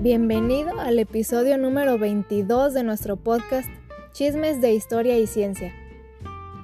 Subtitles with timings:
[0.00, 3.68] Bienvenido al episodio número 22 de nuestro podcast
[4.12, 5.74] Chismes de Historia y Ciencia.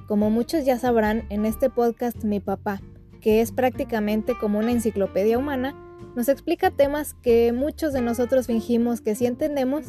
[0.07, 2.81] Como muchos ya sabrán, en este podcast mi papá,
[3.19, 5.75] que es prácticamente como una enciclopedia humana,
[6.15, 9.87] nos explica temas que muchos de nosotros fingimos que sí entendemos,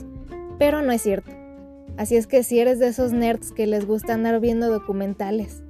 [0.59, 1.31] pero no es cierto.
[1.97, 5.63] Así es que si eres de esos nerds que les gusta andar viendo documentales,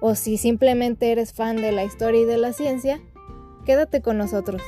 [0.00, 3.00] o si simplemente eres fan de la historia y de la ciencia,
[3.64, 4.60] quédate con nosotros.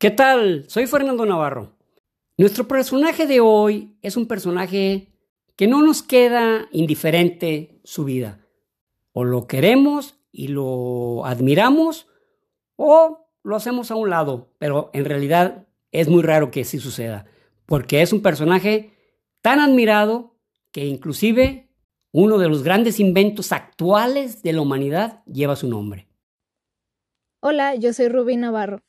[0.00, 0.64] ¿Qué tal?
[0.68, 1.76] Soy Fernando Navarro.
[2.36, 5.08] Nuestro personaje de hoy es un personaje
[5.56, 8.38] que no nos queda indiferente su vida.
[9.12, 12.06] O lo queremos y lo admiramos
[12.76, 17.26] o lo hacemos a un lado, pero en realidad es muy raro que así suceda,
[17.66, 18.92] porque es un personaje
[19.42, 20.36] tan admirado
[20.70, 21.72] que inclusive
[22.12, 26.06] uno de los grandes inventos actuales de la humanidad lleva su nombre.
[27.40, 28.80] Hola, yo soy Rubí Navarro.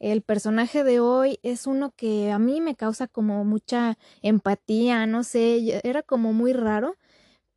[0.00, 5.22] El personaje de hoy es uno que a mí me causa como mucha empatía, no
[5.24, 6.96] sé, era como muy raro,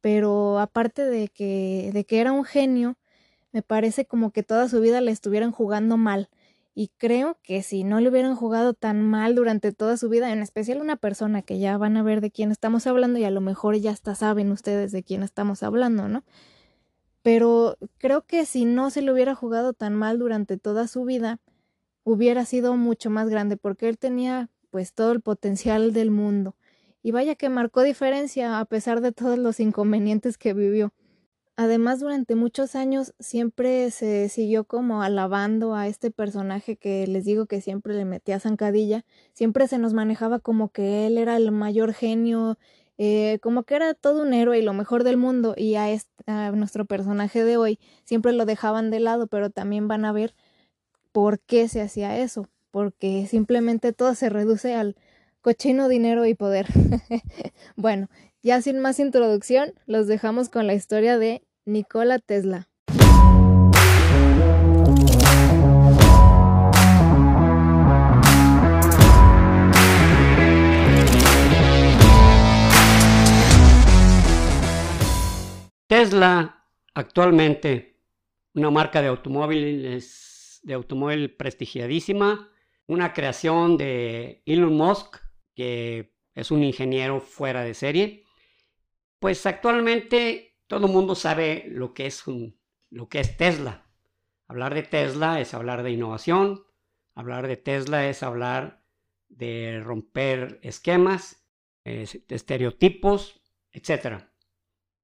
[0.01, 2.97] pero aparte de que, de que era un genio,
[3.53, 6.29] me parece como que toda su vida le estuvieran jugando mal.
[6.75, 10.41] Y creo que si no le hubieran jugado tan mal durante toda su vida, en
[10.41, 13.41] especial una persona que ya van a ver de quién estamos hablando y a lo
[13.41, 16.23] mejor ya hasta saben ustedes de quién estamos hablando, ¿no?
[17.21, 21.39] Pero creo que si no se le hubiera jugado tan mal durante toda su vida,
[22.03, 26.55] hubiera sido mucho más grande porque él tenía pues todo el potencial del mundo.
[27.01, 30.93] Y vaya que marcó diferencia a pesar de todos los inconvenientes que vivió.
[31.55, 37.45] Además, durante muchos años siempre se siguió como alabando a este personaje que les digo
[37.45, 41.93] que siempre le metía zancadilla, siempre se nos manejaba como que él era el mayor
[41.93, 42.57] genio,
[42.97, 45.85] eh, como que era todo un héroe y lo mejor del mundo, y a,
[46.25, 50.33] a nuestro personaje de hoy siempre lo dejaban de lado, pero también van a ver
[51.13, 54.97] por qué se hacía eso, porque simplemente todo se reduce al
[55.41, 56.67] cochino dinero y poder.
[57.77, 58.09] bueno,
[58.41, 62.67] ya sin más introducción, los dejamos con la historia de Nikola Tesla.
[75.87, 76.65] Tesla,
[76.95, 77.99] actualmente
[78.55, 80.32] una marca de automóviles
[80.63, 82.49] de automóvil prestigiadísima,
[82.87, 85.17] una creación de Elon Musk,
[85.55, 88.23] que es un ingeniero fuera de serie.
[89.19, 92.23] Pues actualmente todo el mundo sabe lo que es,
[92.89, 93.85] lo que es Tesla.
[94.47, 96.63] Hablar de Tesla es hablar de innovación,
[97.15, 98.83] hablar de Tesla es hablar
[99.29, 101.45] de romper esquemas,
[101.83, 103.41] estereotipos,
[103.71, 104.25] etc.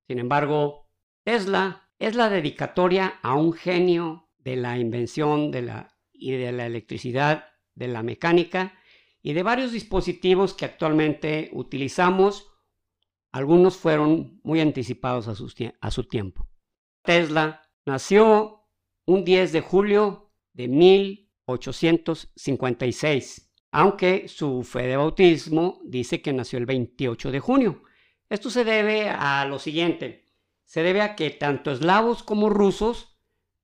[0.08, 0.90] Sin embargo,
[1.24, 6.66] Tesla es la dedicatoria a un genio de la invención de la, y de la
[6.66, 7.46] electricidad,
[7.76, 8.74] de la mecánica
[9.22, 12.48] y de varios dispositivos que actualmente utilizamos.
[13.32, 16.50] Algunos fueron muy anticipados a su, a su tiempo.
[17.04, 18.66] Tesla nació
[19.06, 26.66] un 10 de julio de 1856, aunque su fe de bautismo dice que nació el
[26.66, 27.84] 28 de junio.
[28.30, 30.26] Esto se debe a lo siguiente,
[30.64, 33.09] se debe a que tanto eslavos como rusos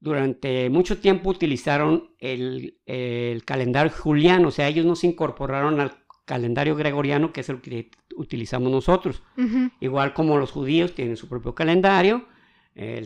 [0.05, 2.77] durante mucho tiempo utilizaron el,
[3.43, 5.93] calendario juliano, o sea, ellos no se incorporaron al
[6.25, 9.23] calendario gregoriano, que es el que utilizamos nosotros.
[9.79, 12.27] Igual como los judíos tienen su propio calendario,
[12.75, 13.03] eh,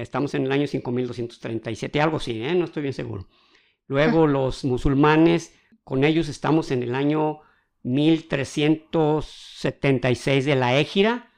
[0.00, 2.54] estamos en el año 5237, algo así, ¿eh?
[2.54, 3.26] no estoy bien seguro.
[3.88, 5.52] Luego los musulmanes,
[5.82, 7.40] con ellos estamos en el año
[7.82, 11.32] 1376 de la Égira,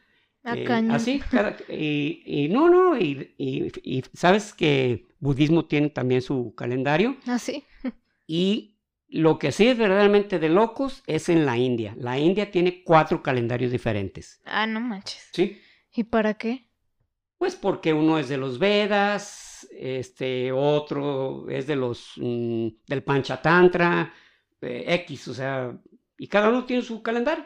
[0.54, 1.20] eh, así,
[1.68, 7.16] y, no, no, y, sabes que budismo tiene también su calendario.
[7.26, 7.64] Así.
[7.84, 7.92] Ah,
[8.26, 8.76] y
[9.08, 11.94] lo que sí es verdaderamente de locos es en la India.
[11.98, 14.40] La India tiene cuatro calendarios diferentes.
[14.44, 15.28] Ah, no manches.
[15.32, 15.60] Sí.
[15.94, 16.68] ¿Y para qué?
[17.38, 24.12] Pues porque uno es de los Vedas, este otro es de los mm, del Panchatantra,
[24.60, 25.76] eh, X, o sea,
[26.18, 27.44] y cada uno tiene su calendario.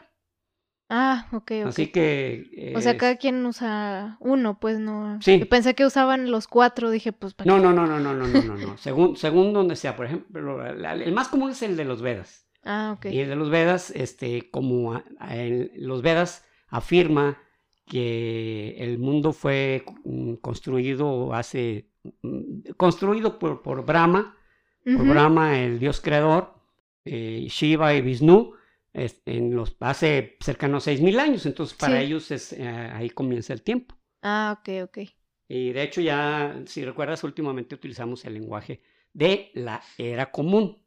[0.94, 1.52] Ah, ok.
[1.68, 2.74] Así que...
[2.76, 5.18] O sea, cada quien usa uno, pues no...
[5.22, 5.42] Sí.
[5.46, 7.32] Pensé que usaban los cuatro, dije, pues...
[7.32, 10.62] ¿para no, no, no, no, no, no, no, no, según, según donde sea, por ejemplo,
[10.66, 12.46] el más común es el de los Vedas.
[12.62, 13.06] Ah, ok.
[13.06, 15.02] Y el de los Vedas, este, como
[15.76, 17.38] los Vedas afirma
[17.86, 21.88] que el mundo fue mm, construido hace...
[22.20, 24.36] Mm, construido por, por Brahma,
[24.84, 26.52] por Brahma, el dios creador,
[27.06, 28.52] eh, Shiva y Vishnu
[28.94, 33.62] en los, hace cercano a 6.000 años, entonces para ellos es, eh, ahí comienza el
[33.62, 33.96] tiempo.
[34.22, 34.98] Ah, ok, ok.
[35.48, 38.80] Y de hecho ya, si recuerdas, últimamente utilizamos el lenguaje
[39.12, 40.82] de la era común.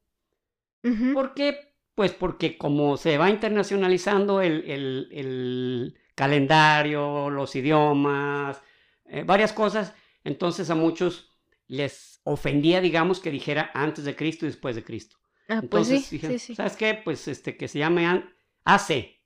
[1.13, 1.73] ¿Por qué?
[1.95, 8.61] Pues porque como se va internacionalizando el, calendario, los idiomas,
[9.05, 9.93] eh, varias cosas,
[10.23, 11.31] entonces a muchos
[11.67, 15.17] les ofendía, digamos, que dijera antes de Cristo y después de Cristo.
[15.47, 16.55] Ah, pues entonces sí, sí, sí.
[16.55, 16.99] ¿sabes qué?
[17.03, 18.05] Pues este, que se llame
[18.65, 19.19] AC,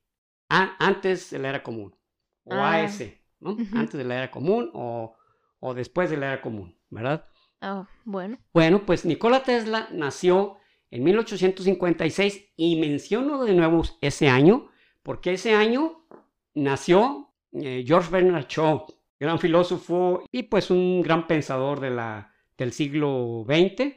[0.50, 1.96] antes de la era común,
[2.44, 2.84] o Ah.
[2.84, 3.04] AS,
[3.40, 3.58] ¿no?
[3.74, 5.16] Antes de la era común o,
[5.60, 7.26] o después de la era común, ¿verdad?
[7.62, 8.38] Ah, bueno.
[8.54, 10.58] Bueno, pues Nikola Tesla nació
[10.92, 14.70] en 1856 y menciono de nuevo ese año
[15.04, 16.06] porque ese año
[16.54, 18.86] nació eh, George Bernard Shaw,
[19.20, 23.96] gran filósofo y pues un gran pensador de la, del siglo XX.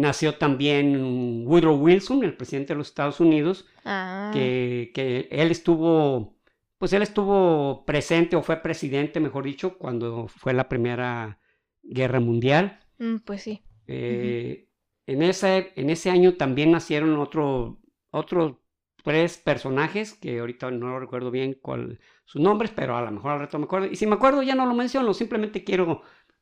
[0.00, 4.30] Nació también Woodrow Wilson, el presidente de los Estados Unidos, Ah.
[4.32, 6.38] que, que él estuvo,
[6.78, 11.38] pues él estuvo presente o fue presidente, mejor dicho, cuando fue la Primera
[11.82, 12.80] Guerra Mundial.
[12.98, 13.62] mm, pues sí.
[13.86, 14.68] Eh,
[15.06, 17.80] en, ese, en ese año también nacieron otro,
[18.10, 18.56] otros
[19.04, 23.40] tres personajes que ahorita no recuerdo bien cuál sus nombres, pero a lo mejor al
[23.40, 23.86] rato me acuerdo.
[23.86, 26.00] Y si me acuerdo ya no lo menciono, simplemente quiero,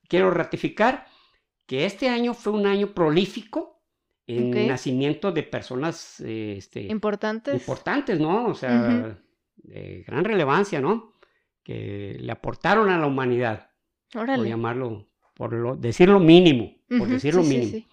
[0.09, 1.07] quiero ratificar
[1.69, 3.83] que este año fue un año prolífico
[4.27, 4.57] en Ok.
[4.69, 7.55] nacimiento de personas eh, este, Importantes.
[7.55, 8.47] importantes, ¿no?
[8.47, 9.19] O sea,
[9.57, 11.13] de gran relevancia, ¿no?
[11.63, 13.71] Que le aportaron a la humanidad,
[14.11, 17.71] por llamarlo, por lo, decir lo mínimo, por decir lo sí, mínimo.
[17.73, 17.87] sí.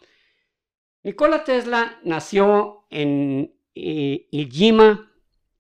[1.04, 5.12] Nikola Tesla nació en eh, Iljima,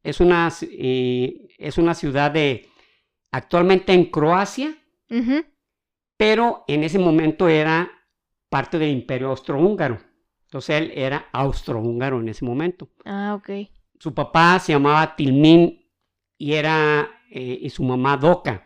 [0.03, 2.69] es una, eh, es una ciudad de,
[3.31, 4.77] actualmente en Croacia,
[6.17, 7.91] pero en ese momento era
[8.49, 9.99] parte del imperio austrohúngaro.
[10.43, 12.89] Entonces él era austrohúngaro en ese momento.
[13.03, 13.69] Ah, ok.
[13.99, 15.85] Su papá se llamaba Tilmin
[16.37, 18.65] y era eh, y su mamá Doca.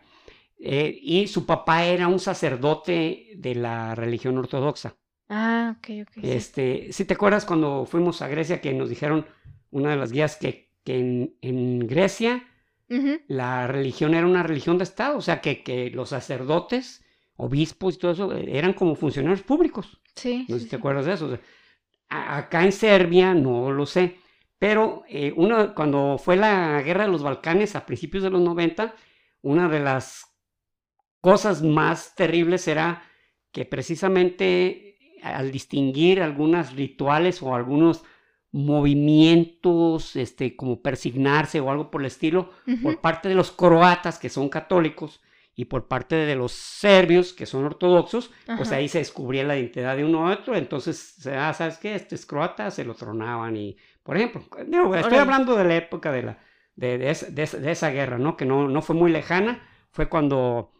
[0.58, 4.96] Eh, y su papá era un sacerdote de la religión ortodoxa.
[5.28, 6.12] Ah, ok, ok.
[6.14, 6.20] sí.
[6.22, 9.26] Este, si te acuerdas cuando fuimos a Grecia que nos dijeron
[9.70, 12.44] una de las guías que, que en, en Grecia
[13.28, 17.04] la religión era una religión de Estado, o sea que, que los sacerdotes,
[17.42, 19.98] obispos y todo eso eh, eran como funcionarios públicos.
[20.14, 20.46] Sí.
[20.48, 21.26] No sé si te acuerdas de eso.
[21.26, 21.40] o sea,
[22.08, 24.16] a- acá en Serbia no lo sé,
[24.58, 28.94] pero eh, uno, cuando fue la guerra de los Balcanes a principios de los 90,
[29.42, 30.26] una de las
[31.20, 33.02] cosas más terribles era
[33.52, 38.02] que precisamente al distinguir algunos rituales o algunos
[38.52, 42.50] movimientos, este, como persignarse o algo por el estilo,
[42.82, 45.20] por parte de los croatas que son católicos
[45.60, 49.94] y por parte de los serbios que son ortodoxos, pues ahí se descubría la identidad
[49.96, 51.94] de uno u otro, entonces, ah, ¿sabes qué?
[51.94, 54.40] Este es croata, se lo tronaban y, por ejemplo,
[54.96, 56.38] estoy hablando de la época de, la,
[56.76, 58.36] de, de esa guerra, ¿no?
[58.38, 60.72] Que no, no fue muy lejana, fue cuando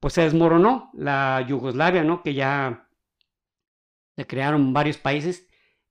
[0.00, 2.22] pues se desmoronó la Yugoslavia, ¿no?
[2.22, 2.88] Que ya
[4.16, 5.46] se crearon varios países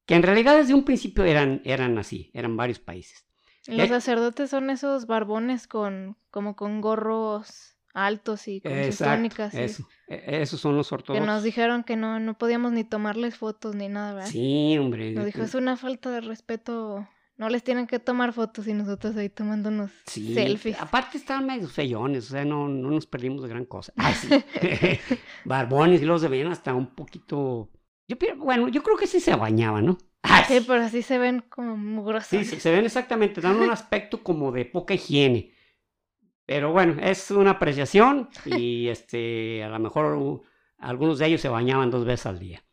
[0.06, 3.26] que en realidad desde un principio eran, eran así, eran varios países.
[3.68, 8.78] Los Eh, sacerdotes son esos barbones con, como con gorros altos y con sí.
[8.80, 11.26] eso, e- esos son los Que ortodoxos.
[11.28, 14.30] nos dijeron que no, no podíamos ni tomarles fotos ni nada, ¿verdad?
[14.30, 15.12] Sí, hombre.
[15.14, 17.08] Nos dijo, es una falta de respeto.
[17.38, 20.80] No les tienen que tomar fotos y nosotros ahí tomándonos Sí, selfies.
[20.82, 23.94] aparte estaban medio feyones, o sea, no, no nos perdimos de gran cosa.
[23.96, 24.28] Ay, sí.
[25.46, 27.70] Barbones y los se veían hasta un poquito.
[28.08, 29.98] Yo, bueno, yo creo que sí se bañaban, ¿no?
[30.24, 32.30] Ay, Sí, pero así se ven como mugrosos.
[32.30, 35.52] sí, sí, se ven exactamente, dan un aspecto como de poca higiene.
[36.48, 40.42] Pero bueno, es una apreciación y este, a lo mejor
[40.80, 42.64] algunos de ellos se bañaban dos veces al día.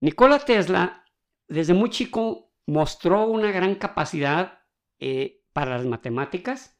[0.00, 1.04] Nikola Tesla,
[1.48, 4.58] desde muy chico, mostró una gran capacidad
[4.98, 6.76] eh, para las matemáticas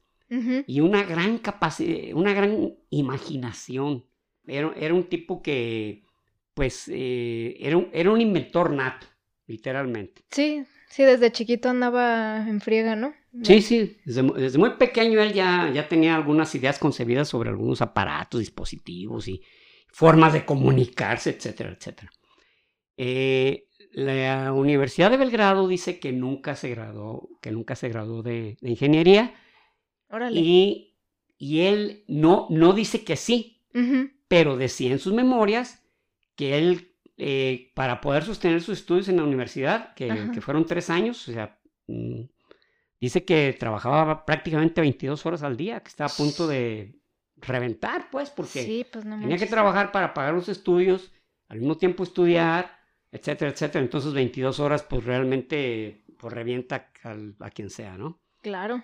[0.67, 4.05] y una gran capacidad, una gran imaginación.
[4.45, 6.03] Era, era un tipo que,
[6.53, 9.07] pues, eh, era, un, era un inventor nato,
[9.47, 10.23] literalmente.
[10.31, 13.13] Sí, sí, desde chiquito andaba en friega, ¿no?
[13.43, 17.49] Sí, sí, desde, mu- desde muy pequeño él ya, ya tenía algunas ideas concebidas sobre
[17.49, 19.41] algunos aparatos, dispositivos y
[19.91, 22.11] formas de comunicarse, etcétera, etcétera.
[22.97, 28.57] Eh, la Universidad de Belgrado dice que nunca se graduó, que nunca se graduó de,
[28.61, 29.33] de ingeniería
[30.09, 30.39] Órale.
[30.39, 30.97] y,
[31.37, 33.63] y él no, no dice que sí,
[34.27, 35.83] pero decía en sus memorias
[36.35, 40.89] que él, eh, para poder sostener sus estudios en la universidad, que, que fueron tres
[40.89, 42.21] años, o sea, mm,
[42.99, 46.95] dice que trabajaba prácticamente 22 horas al día, que estaba a punto de
[47.37, 51.11] reventar, pues, porque Sí, pues no tenía que trabajar para pagar los estudios,
[51.47, 52.79] al mismo tiempo estudiar,
[53.11, 53.83] etcétera, etcétera.
[53.83, 58.19] Entonces 22 horas, pues realmente, pues revienta al- a quien sea, ¿no?
[58.41, 58.83] Claro.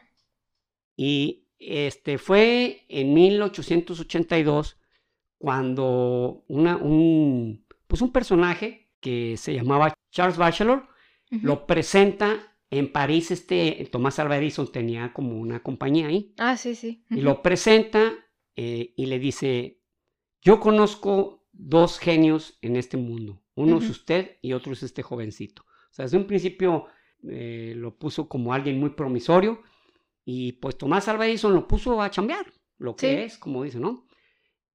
[0.95, 4.77] Y este fue en 1882
[5.37, 10.87] cuando una, un, pues un personaje que se llamaba Charles Bachelor,
[11.31, 16.33] lo presenta en París, este Tomás Alva Edison tenía como una compañía ahí.
[16.37, 17.05] Ah, sí, sí.
[17.09, 18.13] Y lo presenta
[18.55, 19.81] eh, y le dice,
[20.41, 23.43] yo conozco dos genios en este mundo.
[23.55, 25.63] Uno es usted y otro es este jovencito.
[25.63, 26.87] O sea, desde un principio
[27.29, 29.61] eh, lo puso como alguien muy promisorio
[30.23, 32.45] y pues Tomás Alva Edison lo puso a chambear,
[32.77, 34.07] lo que es, como dice, ¿no?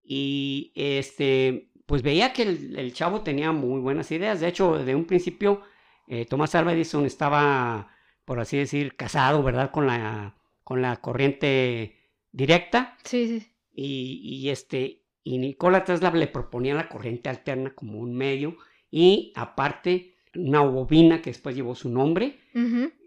[0.02, 4.40] Y este, pues veía que el, chavo tenía muy buenas ideas.
[4.40, 5.62] De hecho, de un principio,
[6.08, 7.88] eh, Tomás Alva Edison estaba,
[8.25, 9.70] por así decir, casado, ¿verdad?
[9.70, 11.96] Con la, con la corriente
[12.32, 12.96] directa.
[13.04, 13.52] Sí, sí.
[13.72, 18.56] Y, y este, y Nikola Tesla le proponía la corriente alterna como un medio
[18.90, 22.38] y aparte una bobina que después llevó su nombre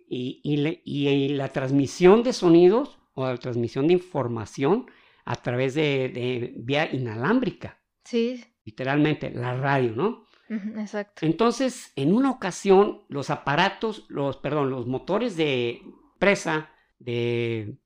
[0.09, 4.87] y, y, la transmisión de sonidos o la transmisión de información
[5.25, 7.79] a través de, vía inalámbrica.
[8.03, 8.43] Sí.
[8.65, 10.25] Literalmente, la radio, ¿no?
[10.49, 11.25] Exacto.
[11.25, 15.81] Entonces, en una ocasión, los aparatos, los, perdón, los motores de
[16.17, 17.77] presa de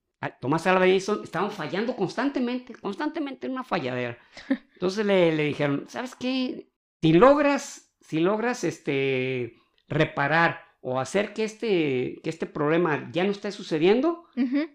[0.41, 4.17] Tomás Alva Edison estaban fallando constantemente, constantemente en una falladera.
[4.73, 6.69] Entonces le, le dijeron, ¿sabes qué?
[7.01, 9.55] Si logras si logras este,
[9.87, 14.25] reparar o hacer que este, que este problema ya no esté sucediendo,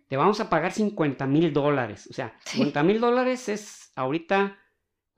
[0.08, 2.08] te vamos a pagar 50 mil dólares.
[2.10, 4.58] O sea, 50 mil dólares es ahorita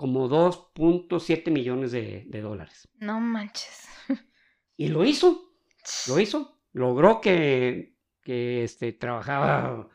[0.01, 2.89] como 2.7 millones de, dólares.
[3.01, 3.87] No manches.
[4.79, 5.53] Y lo hizo,
[6.09, 6.59] lo hizo.
[6.73, 9.91] Logró que, que este, trabajaba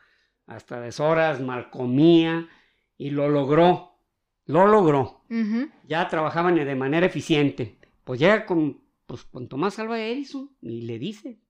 [0.46, 2.48] hasta deshoras, mal comía
[2.96, 3.98] y lo logró.
[4.44, 5.24] Lo logró.
[5.88, 11.00] Ya trabajaban de manera eficiente pues llega con, pues, con Tomás Alva Edison y le
[11.00, 11.40] dice,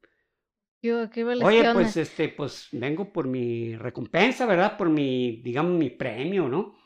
[1.42, 4.76] Oye, pues este, pues vengo por mi recompensa, ¿verdad?
[4.76, 6.76] Por mi, digamos, mi premio, ¿no?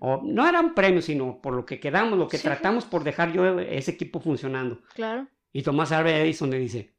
[0.00, 3.32] O no era un premio, sino por lo que quedamos, lo que tratamos por dejar
[3.32, 4.80] yo ese equipo funcionando.
[4.94, 5.26] Claro.
[5.52, 6.94] Y Tomás Alva Edison le dice,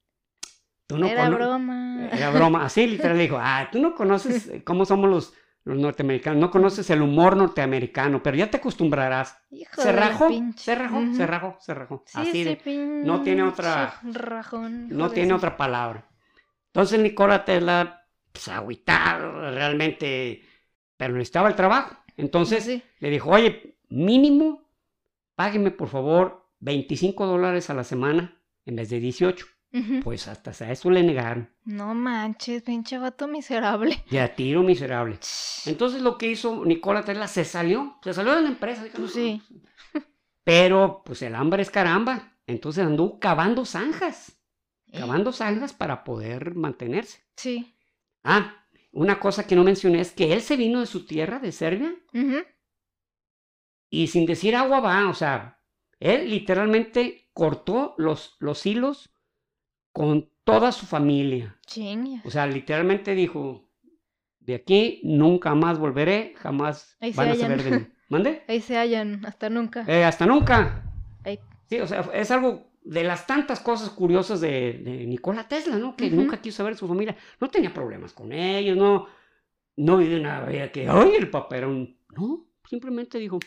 [0.88, 2.10] tú no Era broma.
[2.12, 2.66] Era broma.
[2.66, 6.90] Así literal le dijo, ah, tú no conoces cómo somos los, los norteamericanos, no conoces
[6.90, 9.38] el humor norteamericano, pero ya te acostumbrarás.
[9.50, 15.34] se, rajó, se rajó, se rajó, se rajó, Así de, no tiene otra, no tiene
[15.34, 16.09] otra palabra.
[16.74, 20.44] Entonces Nikola Tesla, pues agüitado, realmente,
[20.98, 21.98] pero necesitaba el trabajo.
[22.18, 24.70] Entonces le dijo, oye, mínimo,
[25.36, 29.46] págueme por favor 25 dólares a la semana en vez de 18.
[30.04, 31.50] Pues hasta a eso le negaron.
[31.64, 34.04] No manches, pinche vato miserable.
[34.10, 35.20] Ya tiro miserable.
[35.66, 38.84] Entonces lo que hizo Nicola Tesla se salió, se salió de la empresa.
[39.12, 39.42] sí.
[40.44, 42.34] Pero pues el hambre es caramba.
[42.48, 44.39] Entonces anduvo cavando zanjas.
[44.92, 45.00] Eh.
[45.00, 47.20] Cavando zanjas para poder mantenerse.
[47.36, 47.76] Sí.
[48.24, 51.52] Ah, una cosa que no mencioné es que él se vino de su tierra, de
[51.52, 51.96] Serbia.
[53.90, 55.60] Y sin decir agua va, o sea,
[56.00, 59.14] él literalmente cortó los, los hilos
[59.92, 61.60] con toda su familia.
[62.24, 63.70] O sea, literalmente dijo,
[64.40, 67.88] de aquí nunca más volveré, jamás van a saber de mí.
[68.10, 68.44] ¿Mande?
[68.48, 69.86] Ahí se hallan, hasta nunca.
[69.88, 70.84] Eh, hasta nunca.
[71.70, 75.96] Sí, o sea, es algo de las tantas cosas curiosas de, de Nikola Tesla, ¿no?
[75.96, 77.16] Que nunca quiso saber su familia.
[77.40, 79.08] No tenía problemas con ellos, no,
[79.76, 81.98] no vivió una vida que, ay, el papá era un...
[82.16, 83.40] No, simplemente dijo,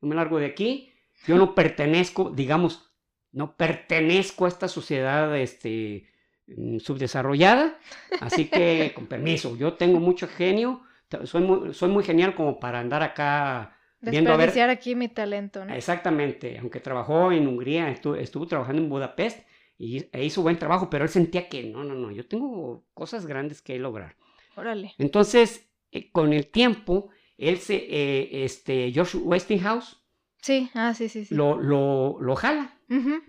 [0.00, 0.92] yo me largo de aquí,
[1.26, 2.90] yo no pertenezco, digamos,
[3.32, 6.08] no pertenezco a esta sociedad este,
[6.46, 7.78] mm, subdesarrollada,
[8.20, 10.82] así que con permiso, yo tengo mucho genio,
[11.24, 14.70] soy muy, soy muy genial como para andar acá ver...
[14.70, 15.74] aquí mi talento, ¿no?
[15.74, 19.46] Exactamente, aunque trabajó en Hungría, estuvo, trabajando en Budapest
[19.78, 23.26] y e hizo buen trabajo, pero él sentía que no, no, no, yo tengo cosas
[23.26, 24.16] grandes que lograr.
[24.56, 24.94] Órale.
[24.98, 30.00] Entonces, eh, con el tiempo, él se, eh, este, George Westinghouse,
[30.42, 31.34] Sí, ah, sí, sí, sí.
[31.34, 32.76] Lo, lo, lo jala.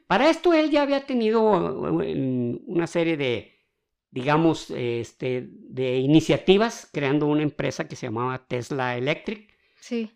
[0.07, 3.59] Para esto él ya había tenido una serie de,
[4.09, 9.53] digamos, este, de iniciativas creando una empresa que se llamaba Tesla Electric.
[9.79, 10.11] Sí.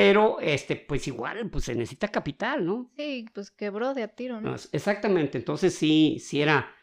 [0.00, 2.90] Pero, este, pues igual, pues se necesita capital, ¿no?
[2.96, 4.54] Sí, pues quebró de a tiro, ¿no?
[4.72, 6.74] Exactamente, entonces sí, sí era.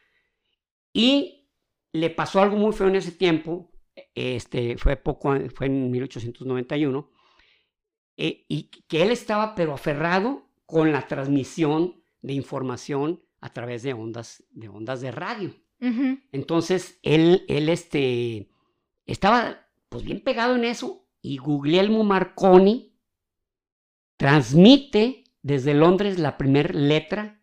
[0.94, 1.50] Y
[1.94, 3.72] le pasó algo muy feo en ese tiempo,
[4.14, 7.10] este, fue poco, fue en 1891,
[8.18, 13.94] eh, y que él estaba pero aferrado con la transmisión de información a través de
[13.94, 15.56] ondas de, ondas de radio.
[16.32, 18.52] Entonces, él, él este,
[19.08, 22.97] estaba pues bien pegado en eso y Guglielmo Marconi
[24.18, 27.42] transmite desde Londres la primera letra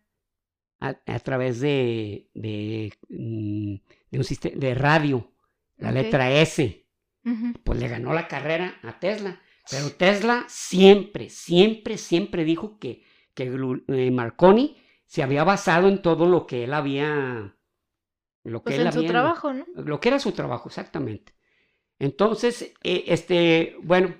[0.79, 3.75] a, través de, de, mm,
[4.11, 5.31] de, un sistema de radio,
[5.77, 6.85] la letra S.
[7.63, 9.41] Pues le ganó la carrera a Tesla.
[9.71, 13.03] Pero Tesla siempre, siempre, siempre dijo que,
[13.33, 13.45] que
[13.87, 14.77] eh, Marconi
[15.07, 17.57] se había basado en todo lo que él había...
[18.43, 19.65] Lo que Pues él en su había- trabajo, ¿no?
[19.75, 21.33] Lo que era su trabajo, exactamente.
[21.97, 24.13] Entonces, eh, este, bueno,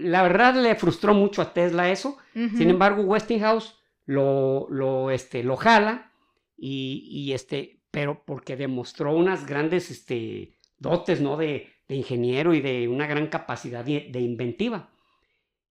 [0.00, 2.18] la verdad le frustró mucho a Tesla eso.
[2.34, 6.12] Sin embargo, Westinghouse lo, lo, este, lo jala
[6.56, 11.36] y, y, este, pero porque demostró unas grandes este, dotes, ¿no?
[11.36, 14.90] De, de ingeniero y de una gran capacidad de, de inventiva.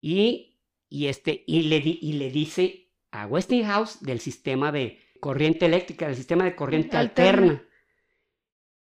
[0.02, 0.58] Y,
[0.90, 6.16] y, este, y, le, y le dice a Westinghouse del sistema de corriente eléctrica, del
[6.16, 7.52] sistema de corriente Alterna.
[7.52, 7.70] alterna.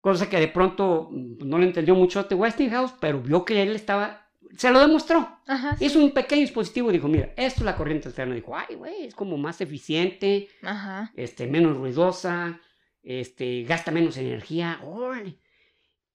[0.02, 4.27] Cosa que de pronto no le entendió mucho a Westinghouse, pero vio que él estaba,
[4.56, 5.40] se lo demostró.
[5.48, 5.86] Ajá, sí.
[5.86, 8.36] Hizo un pequeño dispositivo y dijo, mira, esto es la corriente alterna.
[8.36, 11.12] Dijo, ay, güey, es como más eficiente, Ajá.
[11.16, 12.60] este, menos ruidosa,
[13.04, 14.80] este, gasta menos energía.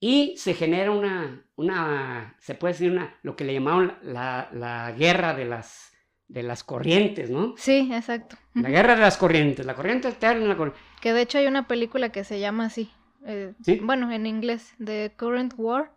[0.01, 4.91] Y se genera una, una, se puede decir una, lo que le llamaron la, la
[4.93, 5.93] guerra de las,
[6.27, 7.55] de las corrientes, ¿no?
[7.57, 8.37] Sí, exacto.
[8.55, 10.81] La guerra de las corrientes, la corriente alterna, la corriente...
[11.01, 12.91] Que de hecho hay una película que se llama así.
[13.25, 13.79] eh, ¿Sí?
[13.81, 15.93] Bueno, en inglés, The Current War,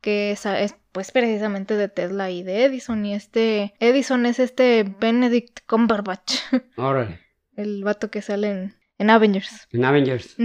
[0.00, 3.04] que es, es, pues precisamente de Tesla y de Edison.
[3.06, 6.34] Y este Edison es este Benedict Cumberbatch,
[6.76, 7.20] Órale,
[7.56, 9.68] el vato que sale en, en Avengers.
[9.72, 10.36] en Avengers.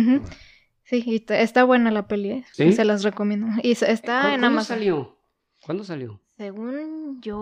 [0.83, 2.45] Sí, y está buena la peli, ¿eh?
[2.53, 2.71] ¿Sí?
[2.73, 3.47] se las recomiendo.
[3.63, 4.77] Y está ¿Cu- en ¿Cuándo Amazon.
[4.77, 5.19] salió?
[5.65, 6.21] ¿Cuándo salió?
[6.37, 7.41] Según yo,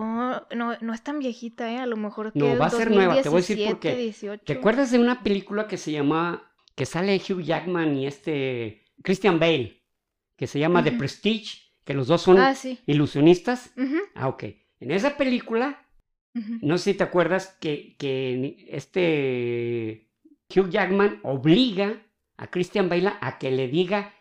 [0.56, 1.80] no, no es tan viejita, ¿eh?
[1.80, 3.74] A lo mejor que No, es va a ser nueva, te voy a decir por
[3.74, 4.02] 2017, qué.
[4.02, 4.44] 18.
[4.46, 9.40] ¿Te acuerdas de una película que se llama, que sale Hugh Jackman y este Christian
[9.40, 9.84] Bale,
[10.38, 10.94] que se llama The.
[10.94, 12.80] Prestige, que los dos son Ah, sí.
[12.86, 13.74] ilusionistas?
[14.16, 14.44] Ah, ok.
[14.80, 15.86] En esa película,
[16.62, 20.10] no sé si te acuerdas que, que este
[20.56, 22.02] Hugh Jackman obliga
[22.38, 24.14] a Christian Bale a que le diga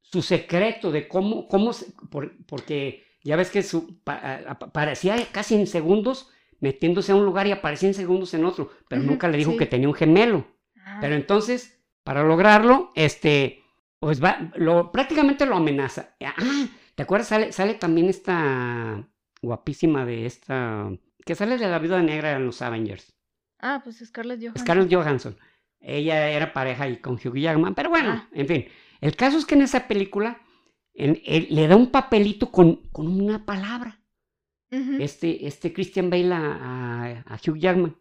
[0.00, 5.16] su secreto de cómo, cómo se- por- porque ya ves que su, pa- a- aparecía
[5.30, 6.30] casi en segundos
[6.60, 9.58] metiéndose a un lugar y aparecía en segundos en otro, pero nunca le dijo sí.
[9.58, 10.46] que tenía un gemelo.
[10.84, 13.62] Ah, Pero entonces, para lograrlo, este,
[13.98, 16.14] pues va, lo, prácticamente lo amenaza.
[16.20, 16.34] Ah,
[16.94, 17.28] ¿te acuerdas?
[17.28, 19.08] Sale, sale también esta
[19.42, 20.90] guapísima de esta,
[21.24, 23.12] que sale de la viuda negra en los Avengers,
[23.60, 24.62] ah, pues Scarlett Johansson.
[24.64, 25.36] Scarlett Johansson.
[25.80, 28.28] Ella era pareja ahí con Hugh Jackman, pero bueno, Ah.
[28.32, 28.64] en fin.
[29.00, 30.40] El caso es que en esa película
[30.94, 33.98] en- él le da un papelito con, con una palabra
[35.00, 37.96] este, este Christian Bale a, a- a Hugh Jackman.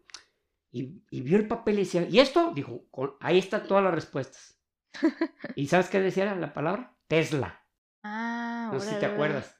[0.72, 2.52] Y, y vio el papel y decía, ¿y esto?
[2.56, 4.58] Dijo, "Con- ahí están todas las respuestas.
[5.56, 6.96] ¿Y sabes qué decía la palabra?
[7.08, 7.62] Tesla.
[8.04, 8.41] Ah,
[8.72, 9.56] No sé si te acuerdas.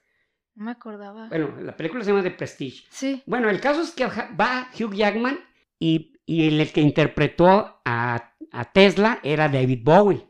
[0.54, 1.28] No me acordaba.
[1.28, 2.84] Bueno, la película se llama The Prestige.
[2.90, 3.22] Sí.
[3.26, 5.38] Bueno, el caso es que va Hugh Jackman
[5.78, 10.26] y, y el que interpretó a, a Tesla era David Bowie.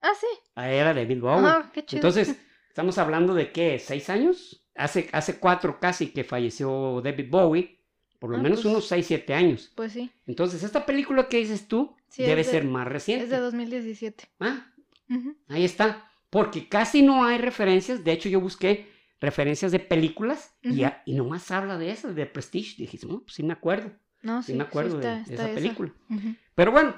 [0.00, 0.26] Ah, sí.
[0.56, 1.46] Ah, Era David Bowie.
[1.48, 1.98] Ah, qué chido.
[1.98, 2.36] Entonces,
[2.68, 4.66] estamos hablando de qué, seis años?
[4.74, 7.78] Hace, hace cuatro casi que falleció David Bowie,
[8.18, 9.70] por lo Ah, menos pues- unos seis, siete años.
[9.76, 10.10] Pues sí.
[10.26, 13.24] Entonces, esta película que dices tú Sí, debe de- ser más reciente.
[13.24, 14.24] Es de 2017.
[14.40, 14.66] Ah,
[15.08, 15.36] Ujú.
[15.48, 16.10] ahí está.
[16.32, 18.02] Porque casi no hay referencias.
[18.04, 18.88] De hecho, yo busqué
[19.20, 22.74] referencias de películas y, a- y nomás habla de esas, de Prestige.
[22.78, 23.92] Dije, no, pues sí me acuerdo.
[24.22, 24.52] No, sí.
[24.52, 25.54] Sí me acuerdo de- está- de, está esa esa.
[25.54, 25.92] película.
[26.54, 26.94] Pero bueno,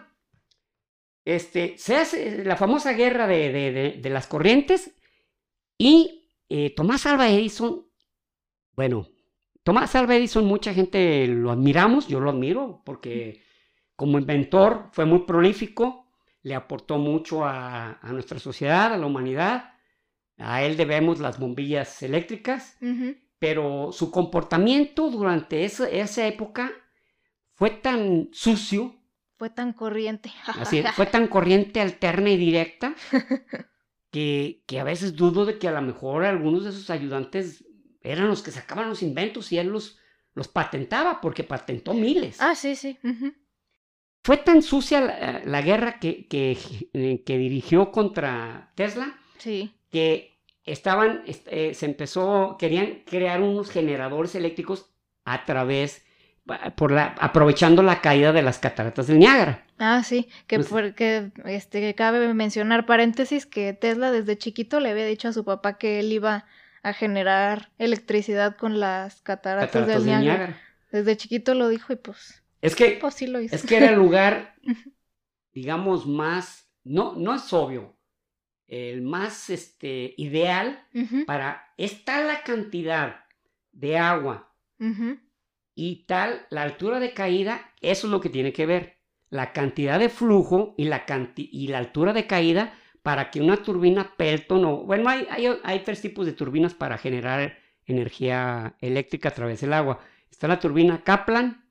[1.25, 4.95] este, se hace la famosa guerra de, de- de- de las corrientes
[5.79, 7.87] y eh, Tomás Alva Edison,
[8.77, 9.09] bueno,
[9.65, 13.43] Tomás Alva Edison mucha gente lo admiramos, yo lo admiro porque
[13.97, 16.04] como inventor fue muy prolífico,
[16.45, 19.73] le aportó mucho a, a nuestra sociedad, a la humanidad,
[20.39, 22.77] a él debemos las bombillas eléctricas
[23.41, 26.71] pero su comportamiento durante esa, esa época
[27.53, 28.95] fue tan sucio,
[29.37, 30.33] Fue tan corriente.
[30.47, 32.95] así, fue tan corriente alterna y directa,
[34.11, 37.65] que, que a veces dudo de que a lo mejor algunos de sus ayudantes
[38.01, 39.99] eran los que sacaban los inventos y él los,
[40.35, 42.41] los patentaba, porque patentó miles.
[42.41, 42.99] Ah, sí, sí.
[44.25, 46.59] Fue tan sucia la, la guerra que, que,
[46.95, 49.73] eh, que dirigió contra Tesla Sí.
[49.91, 54.91] que estaban, est- eh, se empezó, querían crear unos generadores eléctricos
[55.27, 56.05] a través,
[56.77, 59.67] por la, aprovechando la caída de las cataratas del Niágara.
[59.79, 64.91] Ah, sí, que Pues- porque este que cabe mencionar paréntesis que Tesla desde chiquito le
[64.91, 66.47] había dicho a su papá que él iba
[66.83, 70.39] a generar electricidad con las cataratas, Cataratas del del Niágara.
[70.47, 70.61] Niágara.
[70.93, 73.55] Desde chiquito lo dijo y pues, Es que, pues sí lo hizo.
[73.55, 74.55] es que era el lugar,
[75.53, 77.97] digamos, más, no, no es obvio,
[78.67, 80.87] el más este, ideal
[81.27, 83.25] para, es tal la cantidad
[83.73, 84.55] de agua
[85.75, 88.99] y tal la altura de caída, eso es lo que tiene que ver.
[89.29, 93.57] La cantidad de flujo y la, canti- y la altura de caída para que una
[93.63, 94.77] turbina Pelton o...
[94.85, 99.73] Bueno, hay, hay, hay tres tipos de turbinas para generar energía eléctrica a través del
[99.73, 100.01] agua.
[100.31, 101.64] Está la turbina Kaplan,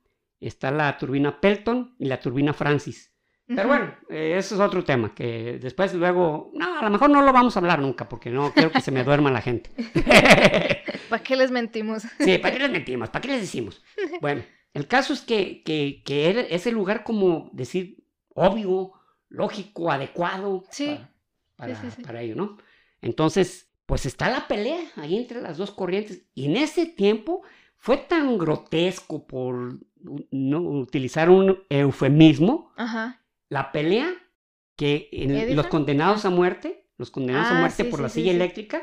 [0.46, 3.12] está la turbina Pelton y la turbina Francis.
[3.46, 7.20] Pero bueno, eh, eso es otro tema que después luego, no, a lo mejor no
[7.20, 9.70] lo vamos a hablar nunca porque no quiero que se me duerma la gente.
[11.10, 12.04] ¿Para qué les mentimos?
[12.20, 13.10] sí, ¿para qué les mentimos?
[13.10, 13.82] ¿Para qué les decimos?
[14.22, 18.04] Bueno, el caso es que, que, que ese lugar como decir
[18.34, 18.92] obvio,
[19.28, 20.98] lógico, adecuado sí.
[21.56, 22.56] para, para, ello, ¿no?
[23.00, 26.22] Entonces, pues está la pelea ahí entre las dos corrientes.
[26.34, 27.42] Y en ese tiempo
[27.84, 29.78] fue tan grotesco por
[30.30, 32.72] no utilizar un eufemismo,
[33.50, 34.10] la pelea
[34.74, 38.80] que en los condenados a muerte, los condenados a ah, muerte por la silla eléctrica,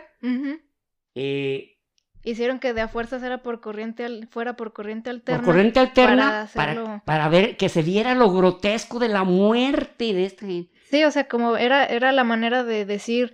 [1.15, 1.79] eh,
[2.23, 5.39] Hicieron que de a fuerzas era por corriente al, fuera por corriente alterna.
[5.39, 10.25] Por corriente alterna para, para, ver que se viera lo grotesco de la muerte de
[10.25, 10.69] este.
[10.91, 13.33] Sí, o sea, como era, era la manera de decir,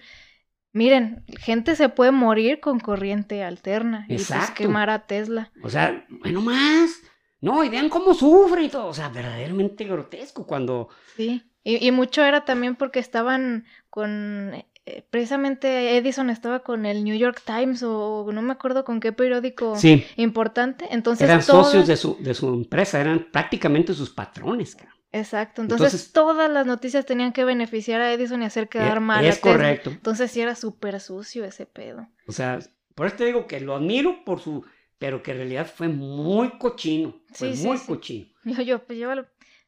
[0.73, 4.06] miren, gente se puede morir con corriente alterna.
[4.10, 4.43] Exacto.
[4.43, 5.51] Y pues quemar a Tesla.
[5.63, 6.91] O sea, bueno más.
[7.39, 8.88] No, y vean cómo sufre y todo.
[8.88, 10.89] O sea, verdaderamente grotesco cuando.
[11.15, 11.43] Sí.
[11.63, 14.53] Y, y mucho era también porque estaban con
[14.88, 19.12] eh, precisamente Edison estaba con el New York Times o no me acuerdo con qué
[19.12, 19.75] periódico
[20.15, 20.88] importante.
[20.91, 24.77] Entonces eran socios de su, de su empresa, eran prácticamente sus patrones.
[25.12, 29.26] Exacto, entonces, todas las noticias tenían que beneficiar a Edison y hacer quedar e, mal.
[29.26, 29.89] Es correcto.
[29.89, 32.08] Entonces sí era súper sucio ese pedo.
[32.28, 32.60] O sea,
[32.93, 34.65] por eso te digo que lo admiro por su,
[34.98, 38.28] pero que en realidad fue muy cochino, fue muy cochino.
[38.43, 39.10] Yo, yo, pues yo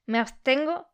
[0.05, 0.89] me abstengo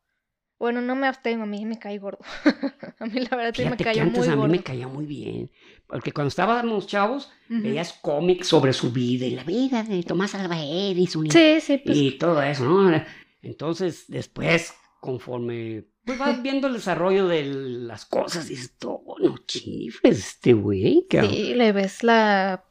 [0.57, 2.19] bueno, no me abstengo, a mí me cae gordo.
[2.99, 5.51] a mí la verdad sí me caía muy a mí me caía muy bien.
[5.85, 10.57] Porque cuando estábamos chavos, veías cómics sobre su vida y la vida de Tomás Alva
[10.59, 11.97] Edison y, sí, sí, pues.
[11.97, 13.03] y todo eso, ¿no?
[13.45, 19.37] Entonces, después, conforme pues vas viendo el desarrollo de las cosas, dices, todo, oh, no
[19.45, 21.07] chifres, este güey.
[21.09, 22.63] Sí, le ves la,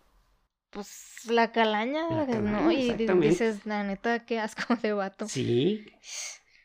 [0.71, 2.71] pues, la calaña, ¿no?
[2.71, 5.27] Y dices, la neta, qué asco de vato.
[5.27, 5.85] Sí.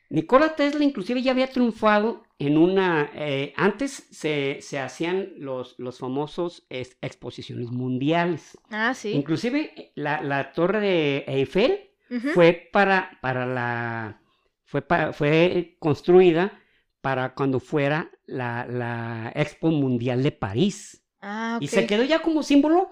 [0.09, 3.11] Nikola Tesla inclusive ya había triunfado en una...
[3.13, 8.57] Eh, antes se, hacían los, los famosos exposiciones mundiales.
[8.71, 9.11] Ah, sí.
[9.11, 11.88] Inclusive la, torre de Eiffel
[12.33, 14.21] fue para, para la...
[14.65, 16.59] Fue, fue construida
[17.01, 21.03] para cuando fuera la, Expo Mundial de París.
[21.21, 22.91] Ah, Y se quedó ya como símbolo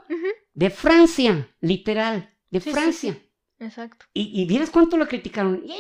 [0.53, 3.17] de Francia, literal, de Francia.
[3.59, 4.05] Exacto.
[4.13, 5.63] Y, y cuánto lo criticaron.
[5.65, 5.79] ¡Eh,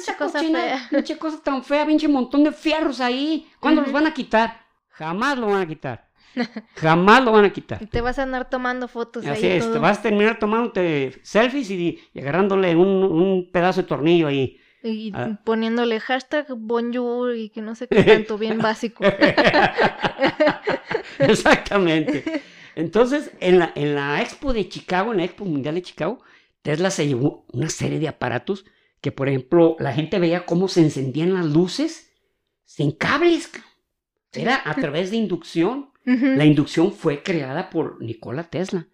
[0.00, 0.88] esa cosa fea.
[1.18, 3.50] Cosa tan fea, pinche montón de fierros ahí.
[3.60, 4.66] ¿Cuándo los van a quitar?
[4.88, 6.09] Jamás lo van a quitar.
[6.76, 7.82] Jamás lo van a quitar.
[7.82, 11.70] Y te vas a andar tomando fotos Así es, te vas a terminar tomándote selfies
[11.70, 14.58] y, agarrándole un, pedazo de tornillo ahí.
[14.82, 15.38] Y ah.
[15.44, 19.04] poniéndole hashtag bonjour y que no sé qué tanto, bien básico.
[21.18, 22.42] Exactamente.
[22.76, 26.20] Entonces, en la, en la Expo de Chicago, en la Expo Mundial de Chicago,
[26.62, 28.64] Tesla se llevó una serie de aparatos
[29.00, 32.10] que, por ejemplo, la gente veía cómo se encendían las luces
[32.64, 33.50] sin cables.
[34.32, 35.89] Era a través de inducción.
[36.04, 38.86] La inducción fue creada por Nikola Tesla.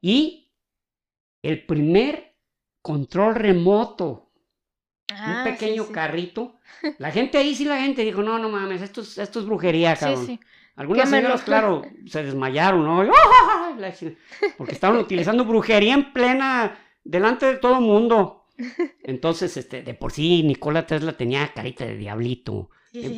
[0.00, 0.50] Y
[1.42, 2.36] el primer
[2.82, 4.30] control remoto,
[5.10, 6.56] un ah, pequeño carrito.
[6.98, 9.96] La gente ahí sí, la gente dijo, no, no mames, esto es, esto es brujería,
[9.96, 10.26] cabrón.
[10.26, 10.40] Sí.
[10.76, 13.12] Algunas señoras, claro, se desmayaron, ¿no?
[14.56, 18.46] Porque estaban utilizando brujería en plena, delante de todo el mundo.
[19.02, 22.70] Entonces, este, de por sí, Nicola Tesla tenía carita de diablito.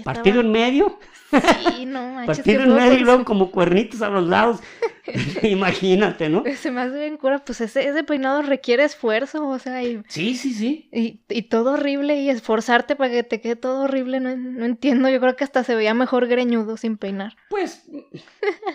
[0.04, 0.98] Partido en medio.
[1.30, 4.60] Sí, no, Partido en medio y luego como cuernitos a los lados.
[5.42, 6.44] Imagínate, ¿no?
[6.56, 10.02] Se me hace bien cura, pues ese, ese peinado requiere esfuerzo, o sea, y...
[10.08, 10.88] Sí, sí, sí.
[10.92, 15.08] Y, y todo horrible y esforzarte para que te quede todo horrible, no, no, entiendo,
[15.08, 17.36] yo creo que hasta se veía mejor greñudo sin peinar.
[17.50, 17.88] Pues,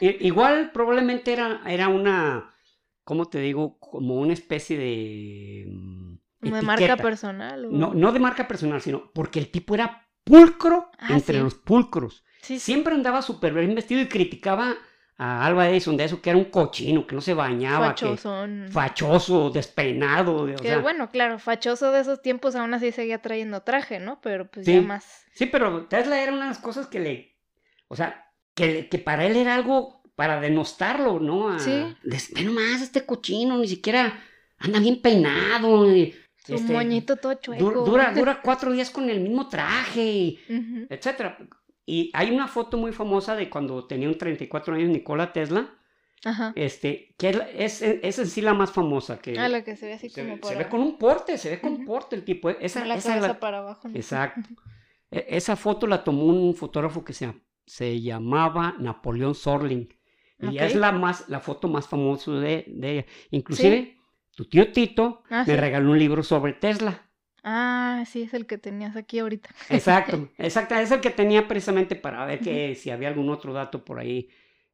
[0.02, 2.54] igual probablemente era, era una,
[3.06, 3.80] ¿cómo te digo?
[3.80, 7.68] Como una especie de mm, de marca personal.
[7.72, 12.24] No, no de marca personal, sino porque el tipo era pulcro ah, entre los pulcros.
[12.42, 14.76] Siempre andaba súper bien vestido y criticaba
[15.18, 17.88] a Alba Edison de eso, que era un cochino, que no se bañaba.
[17.88, 18.46] Fachoso.
[18.70, 20.46] fachoso, despeinado.
[20.62, 24.22] que bueno, claro, fachoso de esos tiempos aún así seguía trayendo traje, ¿no?
[24.22, 25.26] Pero pues ya más.
[25.34, 27.36] Sí, pero Tesla era una de las cosas que le.
[27.88, 31.60] O sea, que, que para él era algo para denostarlo, ¿no?
[31.60, 31.96] sí.
[32.04, 34.20] De, más, este cochino, ni siquiera
[34.58, 35.86] anda bien peinado.
[36.48, 37.84] Su este, moñito todo chueco.
[37.84, 40.38] Dura, dura cuatro días con el mismo traje,
[40.90, 41.38] etcétera.
[41.86, 45.74] Y hay una foto muy famosa de cuando tenía un 34 años Nikola Tesla.
[46.24, 46.54] Ajá.
[46.56, 49.20] Este, que es, es, en sí la más famosa.
[49.20, 51.60] Que ah, la que se ve así como Se ve con un porte, se ve
[51.60, 52.50] con un porte el tipo.
[52.50, 53.90] Esa, la esa para abajo.
[53.94, 54.50] Exacto.
[55.12, 57.34] E, esa foto la tomó un fotógrafo que se,
[57.66, 59.90] se llamaba Napoleón Sorling.
[60.40, 63.06] Y es la más, la foto más famosa de, de ella.
[63.32, 63.97] Inclusive,
[64.38, 67.10] tu tío Tito ah, me regaló un libro sobre Tesla.
[67.44, 69.50] Ah, sí, es el que tenías aquí ahorita.
[69.70, 73.84] Exacto, exacto, es el que tenía precisamente para ver que si había algún otro dato
[73.84, 74.30] por ahí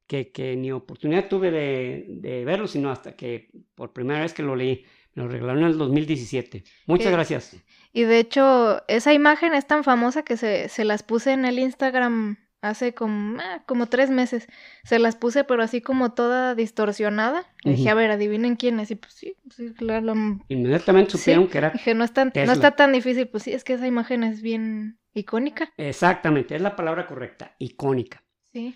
[0.06, 4.44] que, que ni oportunidad tuve de, de, verlo, sino hasta que por primera vez que
[4.44, 6.66] lo leí, me lo regalaron en el 2017.
[6.88, 7.56] Muchas gracias.
[7.94, 11.58] Y de hecho, esa imagen es tan famosa que se, se las puse en el
[11.58, 14.48] Instagram hace como, ah, como tres meses.
[14.84, 17.46] Se las puse, pero así como toda distorsionada.
[17.64, 18.90] dije, a ver, adivinen quién es.
[18.90, 20.14] Y pues sí, sí claro.
[20.48, 21.70] Inmediatamente supieron que era.
[21.72, 23.28] Dije, no, está, no está tan difícil.
[23.28, 25.72] Pues sí, es que esa imagen es bien icónica.
[25.78, 28.24] Exactamente, es la palabra correcta, icónica.
[28.52, 28.76] Sí.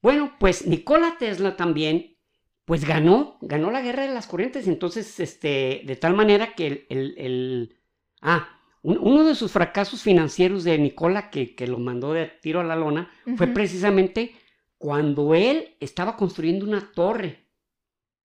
[0.00, 2.16] Bueno, pues Nikola Tesla también,
[2.64, 4.68] pues ganó, ganó la guerra de las corrientes.
[4.68, 7.76] Entonces, este, de tal manera que el, el, el
[8.22, 8.48] ah,
[8.84, 13.10] uno de sus fracasos financieros de Nicola, que, lo mandó de tiro a la lona,
[13.36, 14.36] fue precisamente
[14.76, 17.48] cuando él estaba construyendo una torre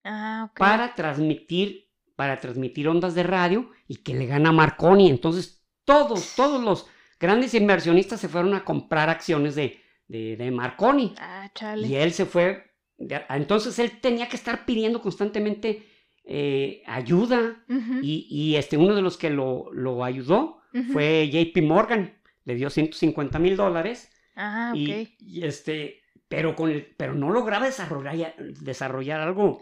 [0.04, 5.10] ah, para transmitir para transmitir ondas de radio y que le gana Marconi.
[5.10, 6.86] Entonces todos, todos los
[7.18, 11.16] grandes inversionistas se fueron a comprar acciones de, de, Marconi.
[11.18, 11.88] Ah, chale.
[11.88, 12.74] Y él se fue.
[12.98, 15.88] Entonces él tenía que estar pidiendo constantemente
[16.32, 17.66] eh, ayuda
[18.04, 20.62] y, este, uno de los que lo, lo ayudó
[20.94, 22.14] fue JP Morgan,
[22.46, 24.12] le dio 150 mil dólares.
[24.36, 25.10] Ah, y,
[25.42, 29.60] este, pero, con pero no lograba desarrollar, desarrollar algo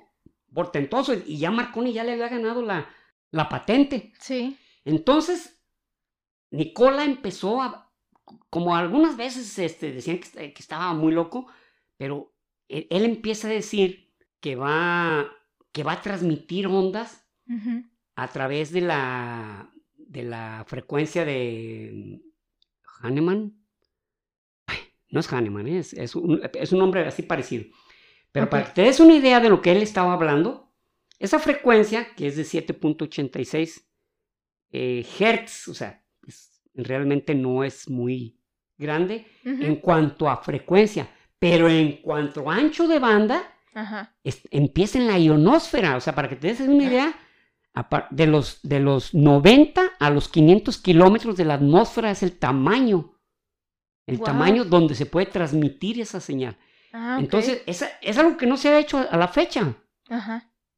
[0.54, 2.90] portentoso y ya Marconi ya le había ganado la,
[3.32, 4.12] la patente.
[4.20, 4.58] Sí.
[4.84, 5.64] Entonces,
[6.52, 7.94] Nicola empezó a,
[8.50, 11.48] como algunas veces este, decían que, que estaba muy loco,
[11.96, 12.34] pero
[12.68, 15.32] él, él, empieza a decir que va
[15.78, 17.24] que va a transmitir ondas
[18.16, 22.20] a través de la, de la frecuencia de
[23.00, 23.56] Hahnemann.
[25.12, 27.66] no es Hahnemann, es, es, un, es un nombre así parecido.
[28.32, 30.74] Pero para que te des una idea de lo que él estaba hablando,
[31.20, 33.84] esa frecuencia, que es de 7.86
[34.72, 36.04] eh, Hertz, o sea,
[36.74, 38.42] realmente no es muy
[38.80, 43.57] grande en cuanto a frecuencia, pero en cuanto a ancho de banda,
[44.52, 47.16] empieza en la ionosfera, o sea, para que te des una idea,
[48.10, 53.14] de los, de los 90 a los 500 kilómetros de la atmósfera es el tamaño,
[54.08, 56.58] el tamaño donde se puede transmitir esa señal.
[56.92, 59.76] Ah, Entonces, es, algo que no se ha hecho a la fecha.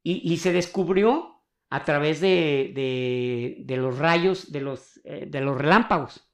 [0.03, 6.27] Y, se descubrió a través de, de, los rayos, de los, eh, de los relámpagos,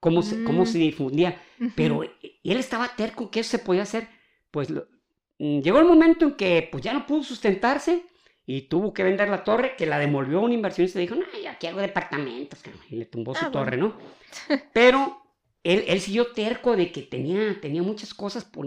[0.00, 0.80] cómo, se, cómo se mm.
[0.80, 1.40] difundía.
[1.76, 4.08] Pero él estaba terco que eso se podía hacer.
[4.50, 4.99] Pues Mm,
[5.40, 8.04] llegó el momento en que pues ya no pudo sustentarse
[8.44, 11.66] y tuvo que vender la torre, que la demolió un inversionista y dijo, no, aquí
[11.66, 12.58] hago departamentos,
[12.90, 13.96] y le tumbó su ah, torre, ¿no?
[14.72, 15.22] Pero
[15.62, 18.66] él, él, siguió terco de que tenía, tenía muchas cosas por,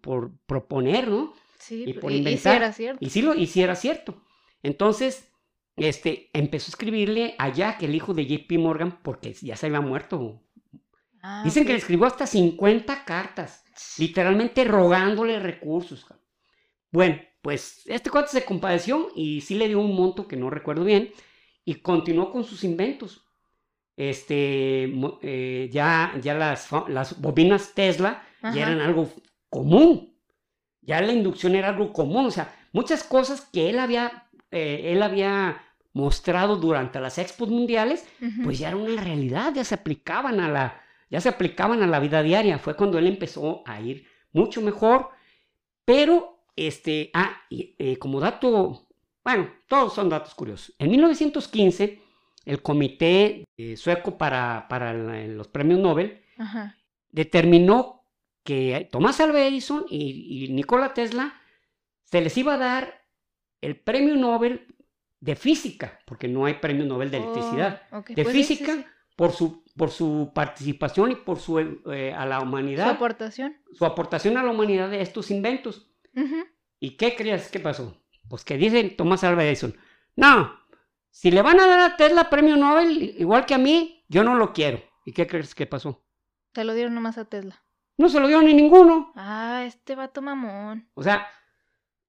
[0.00, 1.32] por, proponer, ¿no?
[1.58, 2.54] Sí, y por inventar.
[2.54, 3.04] Y, era cierto.
[3.04, 4.22] Y sí, lo, y sí era cierto.
[4.62, 5.30] Entonces,
[5.76, 9.80] este, empezó a escribirle a Jack, el hijo de JP Morgan, porque ya se había
[9.80, 10.42] muerto.
[11.22, 13.64] Ah, Dicen que le escribió hasta 50 cartas
[13.98, 16.06] literalmente rogándole recursos.
[16.90, 20.84] Bueno, pues este cuate se compadeció y sí le dio un monto que no recuerdo
[20.84, 21.10] bien
[21.64, 23.24] y continuó con sus inventos.
[23.96, 29.10] Este, eh, ya, ya las, las bobinas Tesla ya eran algo
[29.48, 30.14] común.
[30.80, 32.26] Ya la inducción era algo común.
[32.26, 35.62] O sea, muchas cosas que él había, eh, él había
[35.92, 38.06] mostrado durante las expos mundiales,
[38.44, 40.80] pues ya era una realidad, ya se aplicaban a la,
[41.10, 42.58] ya se aplicaban a la vida diaria.
[42.58, 45.10] Fue cuando él empezó a ir mucho mejor.
[45.84, 48.86] Pero, este, ah, eh, como dato,
[49.24, 50.74] bueno, todos son datos curiosos.
[50.78, 52.00] En 1915,
[52.44, 54.94] el comité eh, sueco para, para
[55.26, 56.22] los premios Nobel
[57.10, 58.04] determinó
[58.44, 61.34] que Tomás Alva Edison y, Nikola Tesla
[62.04, 63.04] se les iba a dar
[63.60, 64.66] el premio Nobel
[65.20, 69.62] de física, porque no hay premio Nobel de oh, electricidad, de pues física por su
[69.80, 72.84] por su participación y por su eh, a la humanidad.
[72.84, 73.56] Su aportación.
[73.72, 75.90] Su aportación a la humanidad de estos inventos.
[76.78, 77.96] ¿Y qué crees que pasó?
[78.28, 79.74] Pues que dice Tomás Alva Edison,
[80.16, 80.54] no,
[81.08, 84.34] si le van a dar a Tesla premio Nobel, igual que a mí, yo no
[84.34, 84.82] lo quiero.
[85.06, 86.04] ¿Y qué crees que pasó?
[86.54, 87.64] Se lo dieron nomás a Tesla.
[87.96, 89.12] No se lo dieron ni ninguno.
[89.16, 90.90] Ah, este vato mamón.
[90.92, 91.26] O sea,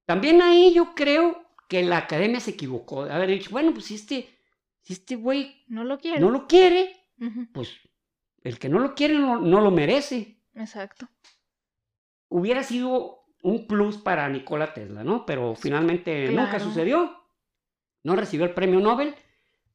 [0.05, 3.05] también ahí yo creo que la academia se equivocó.
[3.05, 4.27] De haber dicho, bueno, pues si este,
[4.81, 6.19] si este güey no lo quiere.
[6.19, 7.01] No lo quiere
[7.53, 7.79] pues
[8.43, 10.39] el que no lo quiere no, lo merece.
[10.55, 11.07] Exacto.
[12.29, 15.25] Hubiera sido un plus para Nikola Tesla, ¿no?
[15.25, 17.17] Pero finalmente nunca sucedió.
[18.03, 19.15] No recibió el premio Nobel.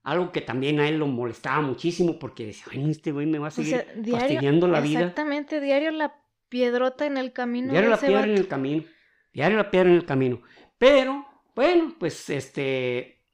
[0.02, 3.48] Algo que también a él lo molestaba muchísimo porque decía, ay, este güey me va
[3.48, 5.00] a seguir fastidiando la vida.
[5.00, 6.14] Exactamente, diario la
[6.48, 7.72] piedrota en el camino.
[7.72, 8.84] Diario la piedra en el camino.
[9.32, 10.42] Diario la piedra en el camino.
[10.78, 13.24] Pero, bueno, pues este,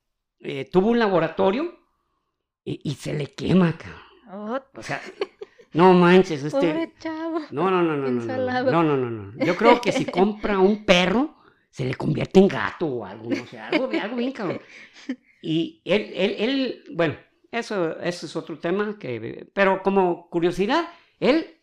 [0.40, 1.81] eh, tuvo un laboratorio
[2.64, 4.62] y, se le quema, cabrón.
[4.74, 4.78] Oh.
[4.78, 5.00] O sea,
[5.72, 6.58] no manches, este.
[6.58, 7.40] Pobre chavo.
[7.50, 9.44] No, no, no, no, no, no, no, no, no, no.
[9.44, 11.36] Yo creo que si compra un perro,
[11.70, 14.60] se le convierte en gato o algo, no sé, algo, algo bien cabrón.
[15.40, 17.16] Y él, él, él, bueno,
[17.50, 21.58] eso, eso es otro tema, que, pero como curiosidad, él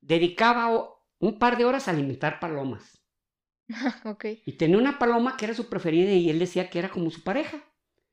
[0.00, 3.02] dedicaba un par de horas a alimentar palomas.
[4.04, 4.26] ok.
[4.44, 7.22] Y tenía una paloma que era su preferida y él decía que era como su
[7.22, 7.64] pareja.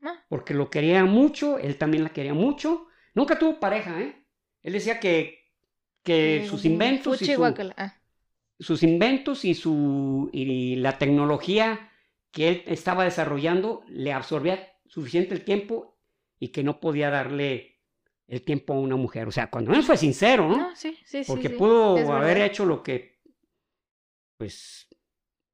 [0.01, 0.23] Ah.
[0.29, 2.87] Porque lo quería mucho, él también la quería mucho.
[3.13, 4.25] Nunca tuvo pareja, ¿eh?
[4.63, 5.51] Él decía que,
[6.03, 7.43] que Eh, sus inventos y su-.
[7.43, 7.93] Ah,
[8.59, 11.91] sus inventos y su y la tecnología
[12.31, 15.97] que él estaba desarrollando le absorbía suficiente el tiempo
[16.39, 17.79] y que no podía darle
[18.27, 19.27] el tiempo a una mujer.
[19.27, 20.57] O sea, cuando él fue sincero, ¿no?
[20.57, 21.31] No, sí, sí, sí.
[21.31, 23.19] Porque sí, pudo haber hecho lo que,
[24.37, 24.87] pues,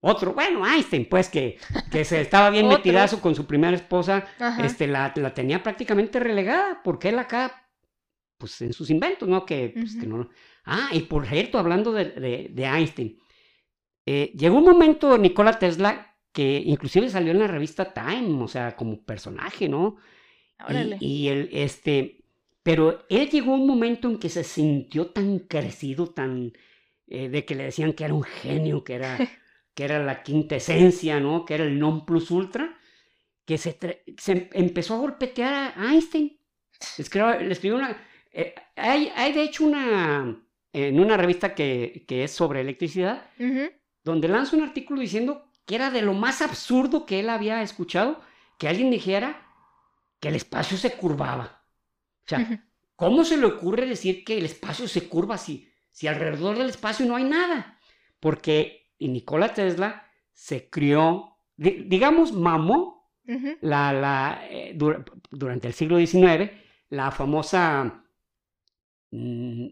[0.08, 1.58] otro, bueno, Einstein, pues, que,
[1.92, 4.66] que se estaba bien metidazo con su primera esposa, Ajá.
[4.66, 7.70] este, la, la tenía prácticamente relegada, porque él acá,
[8.38, 9.46] pues, en sus inventos, ¿no?
[9.46, 10.30] Que, pues, que no...
[10.66, 13.18] Ah, y por cierto, hablando de, de- de Einstein,
[14.06, 18.76] eh, llegó un momento, Nikola Tesla, que inclusive salió en la revista Time, o sea,
[18.76, 19.98] como personaje, ¿no?
[21.00, 21.06] Y-.
[21.06, 22.24] Y, él, este,
[22.64, 26.54] pero él llegó a un momento en que se sintió tan crecido, tan,
[27.08, 29.18] eh, de que le decían que era un genio, que era,
[29.78, 31.46] que era la quinta esencia, ¿no?
[31.46, 32.66] Que era el non plus ultra,
[33.46, 33.78] que se,
[34.34, 36.34] em- empezó a golpetear a Einstein.
[36.98, 37.04] Le
[37.54, 37.96] escribió, una,
[38.32, 40.36] eh, hay, hay de hecho una,
[40.74, 43.30] en una revista que, que es sobre electricidad,
[44.04, 48.20] donde lanza un artículo diciendo que era de lo más absurdo que él había escuchado
[48.58, 49.46] que alguien dijera
[50.20, 51.64] que el espacio se curvaba.
[52.26, 52.40] O sea.
[52.96, 57.06] ¿cómo se le ocurre decir que el espacio se curva si, si alrededor del espacio
[57.06, 57.80] no hay nada?
[58.20, 63.12] Porque y Nikola Tesla se crió, di- digamos, mamó
[63.62, 66.50] la, la, eh, dura- durante el siglo XIX
[66.90, 68.04] la famosa
[69.12, 69.66] mm,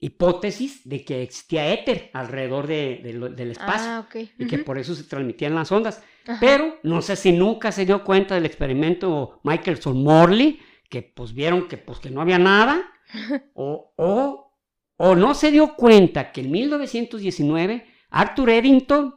[0.00, 3.00] hipótesis de que existía éter alrededor de-
[3.34, 4.06] del espacio Ah,
[4.38, 6.02] y que por eso se transmitían las ondas.
[6.26, 6.38] Ajá.
[6.40, 11.78] Pero no sé si nunca se dio cuenta del experimento Michelson-Morley, que pues vieron que,
[11.78, 12.82] pues, que no había nada,
[13.54, 14.52] o, o,
[14.98, 19.14] o no se dio cuenta que en 1919 Arthur Eddington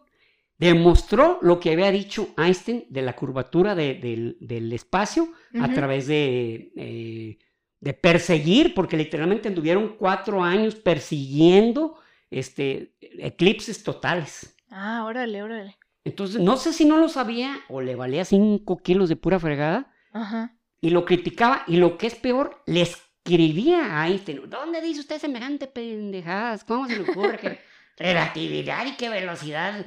[0.58, 6.08] demostró lo que había dicho Einstein de la curvatura de- del, del espacio a través
[6.08, 7.38] de, eh,
[7.80, 11.96] de perseguir, porque literalmente anduvieron cuatro años persiguiendo
[12.30, 14.56] este, eclipses totales.
[14.70, 15.78] Ah, órale, órale.
[16.04, 19.92] Entonces, no sé si no lo sabía o le valía 5 kilos de pura fregada
[20.14, 20.56] Ajá.
[20.80, 24.50] y lo criticaba y lo que es peor, le escribía a Einstein.
[24.50, 26.64] ¿Dónde dice usted semejante pendejadas?
[26.64, 27.60] ¿Cómo se le ocurre que
[27.98, 29.86] relatividad y qué velocidad?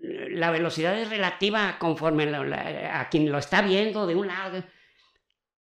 [0.00, 4.62] La velocidad es relativa conforme la- la- a quien lo está viendo de un lado.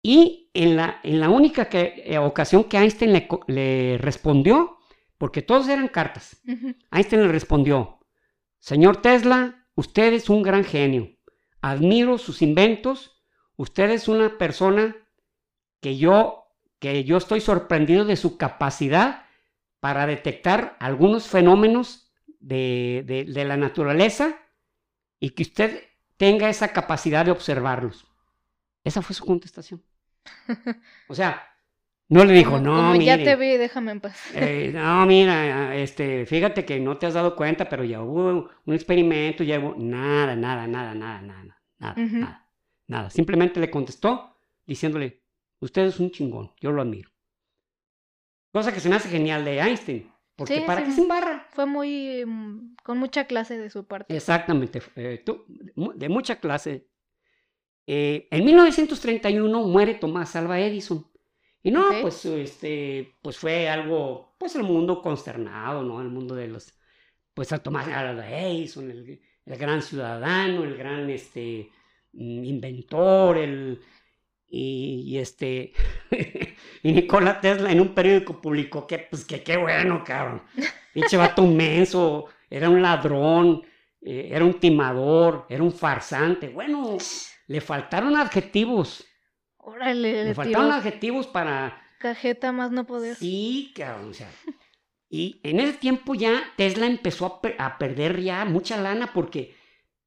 [0.03, 3.12] Y en la, en la única que- eh, ocasión que Einstein
[3.46, 4.79] le, respondió,
[5.18, 6.40] porque todos eran cartas.
[6.90, 8.01] Einstein le respondió,
[8.59, 11.11] Señor Tesla, usted es un gran genio.
[11.61, 13.22] Admiro sus inventos.
[13.57, 14.96] Usted es una persona
[15.81, 16.46] que yo,
[16.81, 19.25] que yo estoy sorprendido de su capacidad
[19.83, 21.87] para detectar algunos fenómenos
[22.40, 24.27] de, de- de la naturaleza
[25.21, 25.71] y que usted
[26.18, 28.07] tenga esa capacidad de observarlos.
[28.85, 29.83] Esa fue su contestación.
[31.09, 31.42] O sea,
[32.09, 34.18] no le dijo, no, como ya mire, te vi, déjame en paz.
[34.35, 38.75] eh, no, mira, este, fíjate que no te has dado cuenta, pero ya hubo un
[38.75, 42.16] experimento, ya hubo nada, nada, nada, nada, nada, nada, Ujú.
[42.21, 42.49] nada,
[42.88, 43.11] nada.
[43.11, 45.23] Simplemente le contestó diciéndole,
[45.61, 47.12] usted es un chingón, yo lo admiro.
[48.53, 50.87] Cosa que se me hace genial de Einstein, porque Sí, ¿para sí.
[50.88, 51.47] qué se embarra?
[51.53, 52.25] Fue muy.
[52.27, 54.15] mm, con mucha clase de su parte.
[54.15, 55.45] Exactamente, eh, tú,
[55.95, 56.88] de mucha clase.
[57.87, 61.07] Eh, en 1931 muere Tomás Alva Edison.
[61.62, 66.01] Y no, pues, este, pues fue algo, pues el mundo consternado, ¿no?
[66.01, 66.75] El mundo de los,
[67.35, 71.71] pues a Tomás Alva Edison, el, el gran ciudadano, el gran, este,
[72.13, 73.81] mm, inventor, el,
[74.48, 75.73] y, y este,
[76.83, 80.43] y Nikola Tesla en un periódico publicó que, pues, que qué bueno, cabrón.
[80.93, 83.63] Pinche vato menso, era un ladrón,
[84.01, 86.49] eh, era un timador, era un farsante.
[86.49, 86.97] Bueno,
[87.47, 89.05] le faltaron adjetivos.
[89.59, 91.81] Órale, Le le faltaron tiró adjetivos para.
[91.99, 93.17] cajeta más no poder.
[93.17, 94.31] Sí, cabrón, o sea.
[95.09, 99.55] Y en ese tiempo ya Tesla empezó a, per- a perder ya mucha lana porque,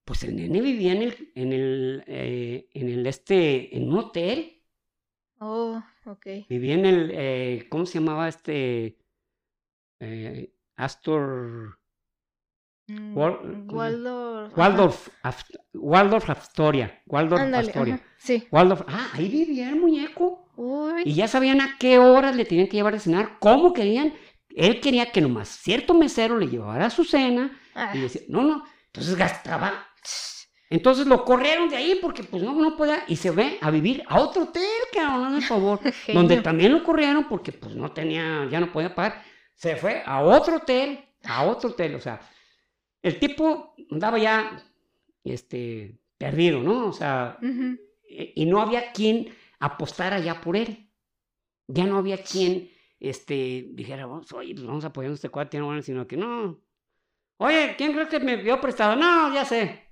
[0.03, 4.63] pues el nene vivía en el, en el, eh, en el este, en un hotel.
[5.39, 5.81] Oh,
[6.49, 8.97] Vivía en el, eh, ¿cómo se llamaba este?
[9.99, 11.79] Eh, Astor.
[12.87, 14.57] Mm, Wal- ¿cómo se- Waldorf.
[14.57, 15.09] Waldorf,
[15.73, 17.01] Waldorf Astoria.
[17.07, 17.95] Waldorf Astoria.
[17.95, 18.47] ajá, Sí.
[18.51, 18.81] Waldorf.
[18.87, 20.49] Ah, ahí vivía el muñeco.
[20.55, 21.01] Uy.
[21.05, 24.13] Y ya sabían a qué horas le tenían que llevar a cenar, cómo querían.
[24.49, 27.59] Él quería que nomás cierto mesero le llevara su cena.
[27.73, 28.63] Ah, Y decía, no, no.
[28.87, 29.85] Entonces gastaba.
[30.69, 33.03] Entonces lo corrieron de ahí porque pues no, no podía.
[33.07, 35.79] Y se ve a vivir a otro hotel, cabrón, el favor.
[36.13, 39.23] donde también lo corrieron porque pues no tenía, ya no podía pagar.
[39.53, 41.95] Se fue a otro hotel, a otro hotel.
[41.95, 42.19] O sea,
[43.01, 44.63] el tipo andaba ya,
[45.23, 46.87] este, perdido, ¿no?
[46.87, 47.37] O sea,
[48.09, 50.89] eh, y no había quien apostara ya por él.
[51.67, 55.59] Ya no había quien este, dijera, vamos, oye, pues vamos a apoyar a este cuate,
[55.59, 56.59] no, sino que no.
[57.37, 58.95] Oye, ¿quién crees que me dio prestado?
[58.95, 59.85] No, ya sé.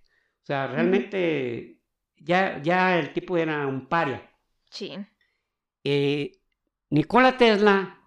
[0.44, 1.80] O sea, realmente
[2.18, 4.30] ya, ya el tipo era un paria.
[4.70, 5.08] Chin.
[5.84, 6.32] Eh,
[6.89, 8.02] Nikola Tesla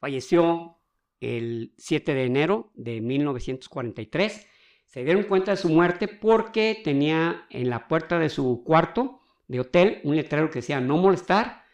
[0.00, 0.78] falleció
[1.20, 4.46] el 7 de enero de 1943.
[4.86, 9.60] Se dieron cuenta de su muerte porque tenía en la puerta de su cuarto de
[9.60, 11.64] hotel un letrero que decía no molestar,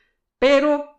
[0.41, 0.94] pero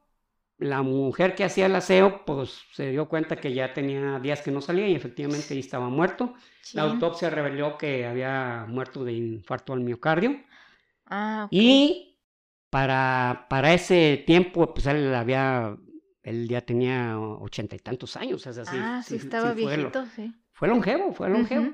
[0.58, 4.51] la mujer que hacía el aseo pues se dio cuenta que ya tenía días que
[4.51, 6.34] no salía y efectivamente ahí estaba muerto.
[6.74, 10.38] La autopsia reveló que había muerto de infarto al miocardio.
[11.08, 11.51] Ah, ok.
[11.53, 12.20] Y
[12.70, 15.76] para, para ese tiempo, pues él había,
[16.24, 18.76] él ya tenía ochenta y tantos años, es así.
[18.78, 20.34] ah, sí, estaba fue, lo- viejito, sí.
[20.53, 21.74] fue longevo, fue longevo.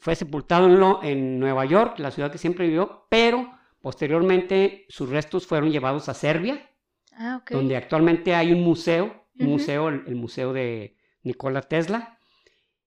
[0.00, 5.08] Fue sepultado en, lo- en Nueva York, la ciudad que siempre vivió, pero posteriormente sus
[5.08, 6.70] restos fueron llevados a Serbia,
[7.18, 12.18] Ah, donde actualmente hay un museo, un museo, el, el museo de Nikola Tesla.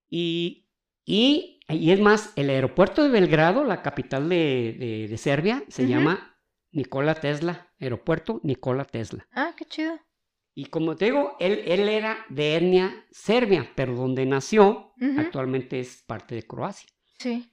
[0.09, 0.67] Y,
[1.05, 5.87] y, y es más, el aeropuerto de Belgrado, la capital de, de- de Serbia, se
[5.87, 6.37] llama
[6.71, 9.27] Nikola Tesla, aeropuerto Nikola Tesla.
[9.33, 9.99] Ah, qué chido.
[10.53, 16.03] Y como te digo, él, él era de etnia serbia, pero donde nació actualmente es
[16.05, 16.89] parte de Croacia.
[17.19, 17.49] Sí.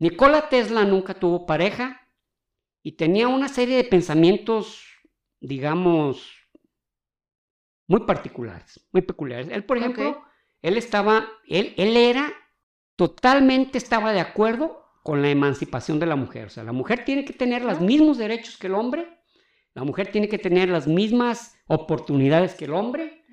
[0.00, 2.00] Nikola Tesla nunca tuvo pareja
[2.82, 4.84] y tenía una serie de pensamientos,
[5.40, 6.32] digamos,
[7.86, 9.48] muy particulares, muy peculiares.
[9.50, 10.22] Él, por ejemplo,
[10.62, 12.32] él estaba, él, él era,
[12.96, 16.46] totalmente estaba de acuerdo con la emancipación de la mujer.
[16.46, 17.82] O sea, la mujer tiene que tener los Ah.
[17.82, 19.08] mismos derechos que el hombre,
[19.74, 23.24] la mujer tiene que tener las mismas oportunidades que el hombre.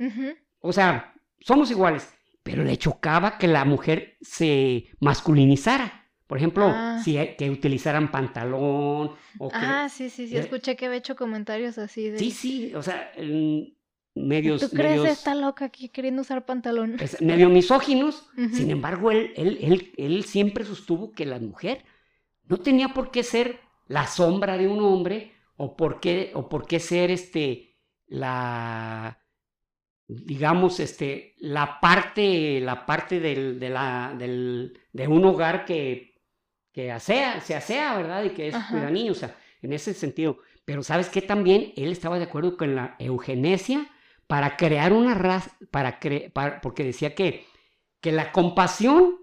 [0.59, 6.04] O sea, somos iguales, pero le chocaba que la mujer se masculinizara.
[6.27, 6.99] Por ejemplo, Ah.
[7.03, 9.55] si que utilizaran pantalón o que...
[9.55, 10.35] Ah, sí, sí, sí.
[10.35, 12.17] Eh, Escuché que había hecho comentarios así de.
[12.17, 13.11] sí, sí, o sea,
[14.15, 14.61] medios...
[14.61, 16.97] ¿Tú crees medios esta loca aquí queriendo usar pantalón?
[16.99, 18.27] es- medio misóginos.
[18.53, 21.83] Sin embargo, él, él, él, él siempre sostuvo que la mujer
[22.47, 26.65] no tenía por qué ser la sombra de un hombre o por qué, o por
[26.65, 27.75] qué ser este,
[28.07, 29.19] la,
[30.07, 36.14] digamos, este, la parte, la parte del, de, la, del, de un hogar que,
[36.75, 38.25] que asea, se asea, ¿verdad?
[38.25, 38.69] Y que es Ajá.
[38.69, 40.39] cuida niños, o sea, en ese sentido.
[40.65, 41.21] Pero ¿sabes qué?
[41.21, 43.87] También él estaba de acuerdo con la eugenesia
[44.27, 47.45] para crear una raza, para cre- para- porque decía que,
[48.01, 49.19] que la compasión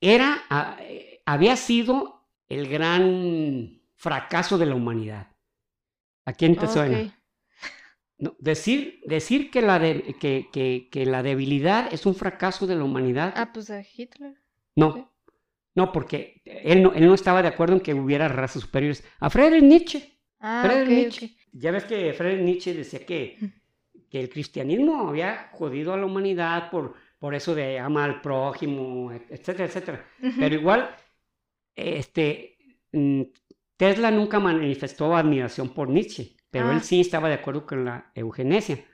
[0.00, 5.28] era, ah, eh, había sido el gran fracaso de la humanidad.
[6.24, 7.14] ¿A quién te suena?
[8.18, 12.74] No, decir, decir que, la de- que, que- que la debilidad es un fracaso de
[12.74, 14.34] la humanidad, Ah, pues a Hitler.
[14.74, 15.08] no.
[15.74, 19.04] No, porque él no, él no estaba de acuerdo en que hubiera razas superiores.
[19.20, 20.18] A Friedrich Nietzsche.
[20.40, 21.36] Ah, Friedrich Nietzsche.
[21.52, 23.38] Ya ves que Friedrich Nietzsche decía que,
[24.10, 29.12] que el cristianismo había jodido a la humanidad por, por eso de ama al prójimo,
[29.12, 30.06] etcétera, etcétera.
[30.38, 30.90] Pero igual,
[31.74, 32.56] este,
[32.92, 33.22] mm,
[33.76, 36.74] Tesla nunca manifestó admiración por Nietzsche, pero Ah.
[36.74, 38.84] él sí estaba de acuerdo con la eugenesia.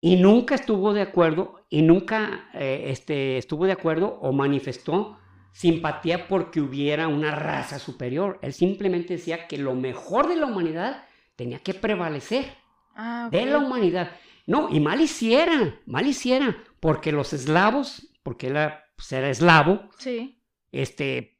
[0.00, 5.18] Y nunca estuvo de acuerdo, y nunca eh, este, estuvo de acuerdo o manifestó
[5.52, 8.38] simpatía porque hubiera una raza superior.
[8.42, 11.04] Él simplemente decía que lo mejor de la humanidad
[11.36, 12.46] tenía que prevalecer
[12.94, 14.10] Ah, de la humanidad.
[14.46, 19.88] No, y mal hiciera, mal hiciera, porque los eslavos, porque él era, pues, era eslavo,
[19.98, 20.42] Sí.
[20.72, 21.38] este,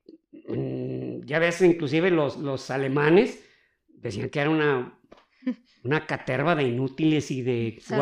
[0.48, 3.44] mm, ya ves, inclusive los, los alemanes
[3.88, 4.98] decían que era una,
[5.84, 7.96] una caterva de inútiles y de Salvajes,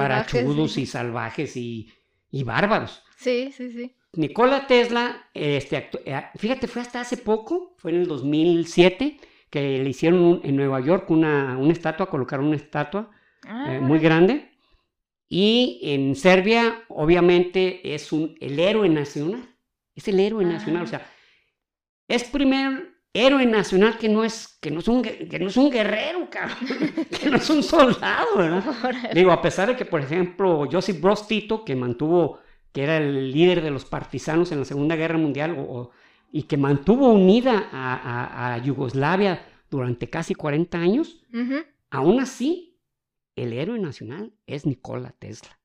[0.44, 0.82] guarachudos sí.
[0.82, 1.92] y salvajes y,
[2.30, 3.02] y bárbaros.
[3.16, 3.96] Sí, sí, sí.
[4.14, 9.18] Nikola Tesla, este, eh, fíjate, fue hasta hace poco, fue en el 2007,
[9.50, 13.10] que le hicieron un- en Nueva York una, una estatua, colocaron una estatua
[13.46, 14.50] Ah, eh, muy grande.
[15.28, 19.42] Y en Serbia, obviamente, es un, el héroe nacional.
[19.94, 20.48] Es el héroe Ah.
[20.48, 20.82] nacional.
[20.82, 21.06] O sea,
[22.08, 25.70] es primer héroe nacional que no es, que no es, un, que no es un
[25.70, 26.56] guerrero, cabrón.
[27.22, 28.64] que no es un soldado, ¿verdad?
[29.14, 32.40] Digo, a pesar de que, por ejemplo, Josip Broz Tito, que mantuvo,
[32.72, 35.90] que era el líder de los partisanos en la Segunda Guerra Mundial, o- o-
[36.30, 41.24] y que mantuvo unida a, a- a Yugoslavia durante casi 40 años,
[41.90, 42.78] aún así
[43.36, 45.58] el héroe nacional es Nikola Tesla.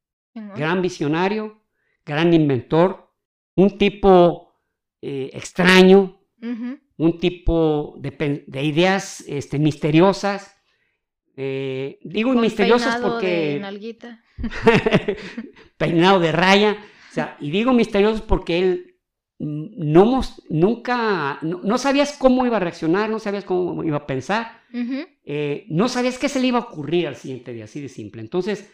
[0.55, 1.61] Gran visionario,
[2.05, 3.11] gran inventor,
[3.55, 4.55] un tipo
[5.01, 6.19] eh, extraño,
[6.97, 10.55] un tipo de, ideas este, misteriosas.
[11.35, 13.55] Eh, digo misteriosas porque...
[15.77, 16.77] peinado de raya.
[17.14, 18.95] O sea, y digo misteriosos porque él
[19.38, 24.64] no nunca, no, sabías cómo iba a reaccionar, no sabías cómo iba a pensar,
[25.24, 28.20] eh, no sabías qué se le iba a ocurrir al siguiente día, así de simple.
[28.20, 28.68] Entonces,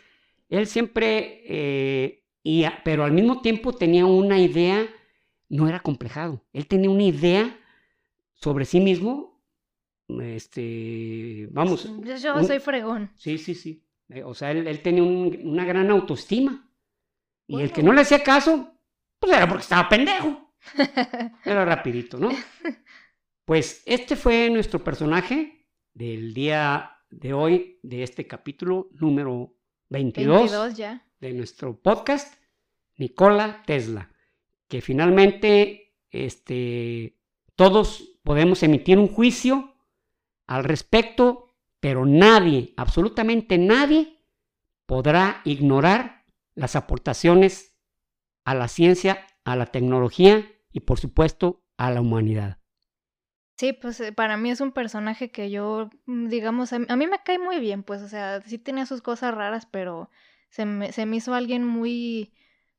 [0.48, 2.24] él siempre, eh,
[2.86, 4.88] pero al mismo tiempo tenía una idea,
[5.50, 7.60] no era complejado, él tenía una idea
[8.36, 9.44] sobre sí mismo,
[10.22, 11.92] este, vamos.
[12.06, 13.12] Yo soy fregón.
[13.18, 13.84] Sí, sí, sí.
[14.08, 16.69] Eh, o sea, él, tenía una gran autoestima.
[17.50, 18.72] Y el que no le hacía caso,
[19.20, 20.54] pues era porque estaba pendejo.
[21.44, 22.30] Era rapidito, ¿no?
[23.44, 29.56] Pues este fue nuestro personaje del día de hoy, de este capítulo número
[29.90, 31.08] 22, ya.
[31.20, 32.40] de nuestro podcast,
[32.98, 34.12] Nicola Tesla,
[34.68, 37.18] que finalmente este,
[37.56, 39.74] todos podemos emitir un juicio
[40.46, 44.20] al respecto, pero nadie, absolutamente nadie,
[44.86, 46.19] podrá ignorar
[46.60, 47.78] las aportaciones
[48.44, 52.58] a la ciencia a la tecnología y por supuesto a la humanidad.
[53.58, 57.20] Sí, pues eh, para mí es un personaje que yo, mm, digamos, a mí me
[57.24, 60.10] cae muy bien, pues, o sea, sí tenía sus cosas raras, pero
[60.50, 62.34] se me, se me hizo alguien muy,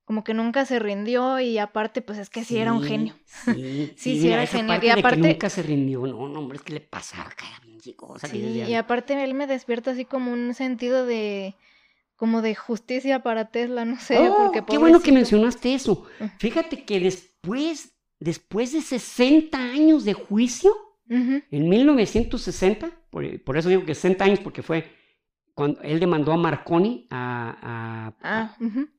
[0.05, 3.15] como que nunca se rindió y aparte, pues es que sí, era un genio.
[3.45, 4.83] Sí, sí, sí, era genial.
[4.83, 5.29] Y aparte...
[5.29, 7.61] nunca se rindió, no, no, hombre, es que le pasaba cada
[7.97, 8.29] cosa.
[8.29, 11.57] Sí, y aparte él me despierta así como un sentido de
[12.21, 14.19] como de justicia para Tesla, no sé.
[14.19, 16.07] Oh, porque qué bueno que mencionaste eso.
[16.37, 20.71] Fíjate que después, después de 60 años de juicio,
[21.09, 24.93] en 1960, por, eso digo que 60 años, porque fue
[25.55, 28.13] cuando él demandó a Marconi a...
[28.23, 28.55] ah,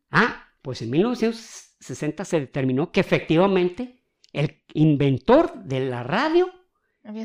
[0.09, 4.01] ah, pues en 1960 se determinó que efectivamente
[4.33, 6.51] el inventor de la radio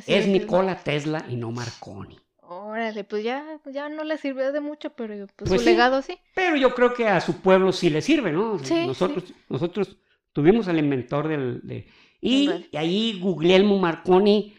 [0.06, 2.18] es Nikola Tesla y no Marconi.
[2.48, 6.16] Órale, pues ya, ya no le sirvió de mucho, pero pues, pues su legado sí.
[6.34, 8.58] Pero yo creo que a su pueblo sí le sirve, ¿no?
[8.86, 9.98] nosotros, nosotros
[10.32, 11.86] tuvimos al inventor del...
[12.20, 14.54] y, ahí Guglielmo Marconi,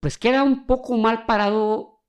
[0.00, 2.02] pues queda un poco mal parado,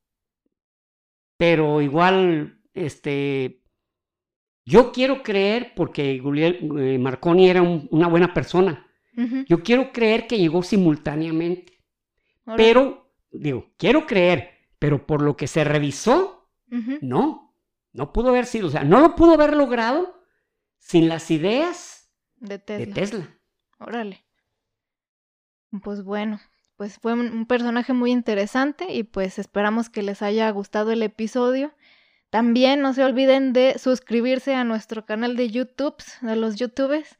[1.38, 3.64] pero igual, este...
[4.66, 8.86] Yo quiero creer, porque Guglielmo eh, Marconi era una buena persona,
[9.48, 11.74] yo quiero creer que llegó simultáneamente.
[12.56, 16.50] Pero, digo, quiero creer, pero por lo que se revisó,
[17.02, 17.56] no,
[17.94, 20.22] no pudo haber sido, o sea, no lo pudo haber logrado
[20.78, 23.28] sin las ideas de Tesla.
[23.80, 24.26] Órale.
[25.84, 26.40] Pues bueno,
[26.76, 31.74] pues fue un personaje muy interesante y pues esperamos que les haya gustado el episodio.
[32.30, 37.18] También no se olviden de suscribirse a nuestro canal de YouTube, de los YouTubes.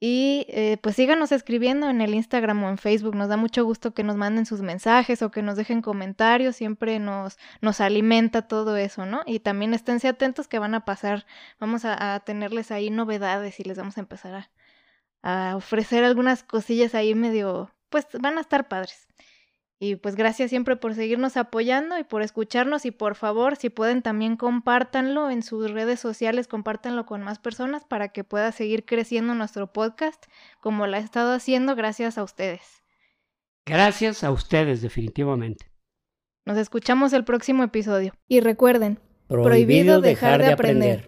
[0.00, 3.14] Y eh, pues síganos escribiendo en el Instagram o en Facebook.
[3.14, 6.56] Nos da mucho gusto que nos manden sus mensajes o que nos dejen comentarios.
[6.56, 9.22] Siempre nos, nos alimenta todo eso, ¿no?
[9.26, 11.26] Y también esténse atentos que van a pasar.
[11.60, 14.34] Vamos a, tenerles ahí novedades y les vamos a empezar
[15.22, 17.70] a, a ofrecer algunas cosillas ahí medio.
[17.88, 19.06] Pues van a estar padres.
[19.86, 24.00] Y pues gracias siempre por seguirnos apoyando y por escucharnos y por favor, si pueden
[24.00, 29.34] también compártanlo en sus redes sociales, compártanlo con más personas para que pueda seguir creciendo
[29.34, 30.24] nuestro podcast
[30.58, 32.82] como lo ha estado haciendo gracias a ustedes.
[33.66, 35.66] Gracias a ustedes, definitivamente.
[36.46, 38.14] Nos escuchamos el próximo episodio.
[38.26, 41.02] Y recuerden, prohibido, dejar, de aprender.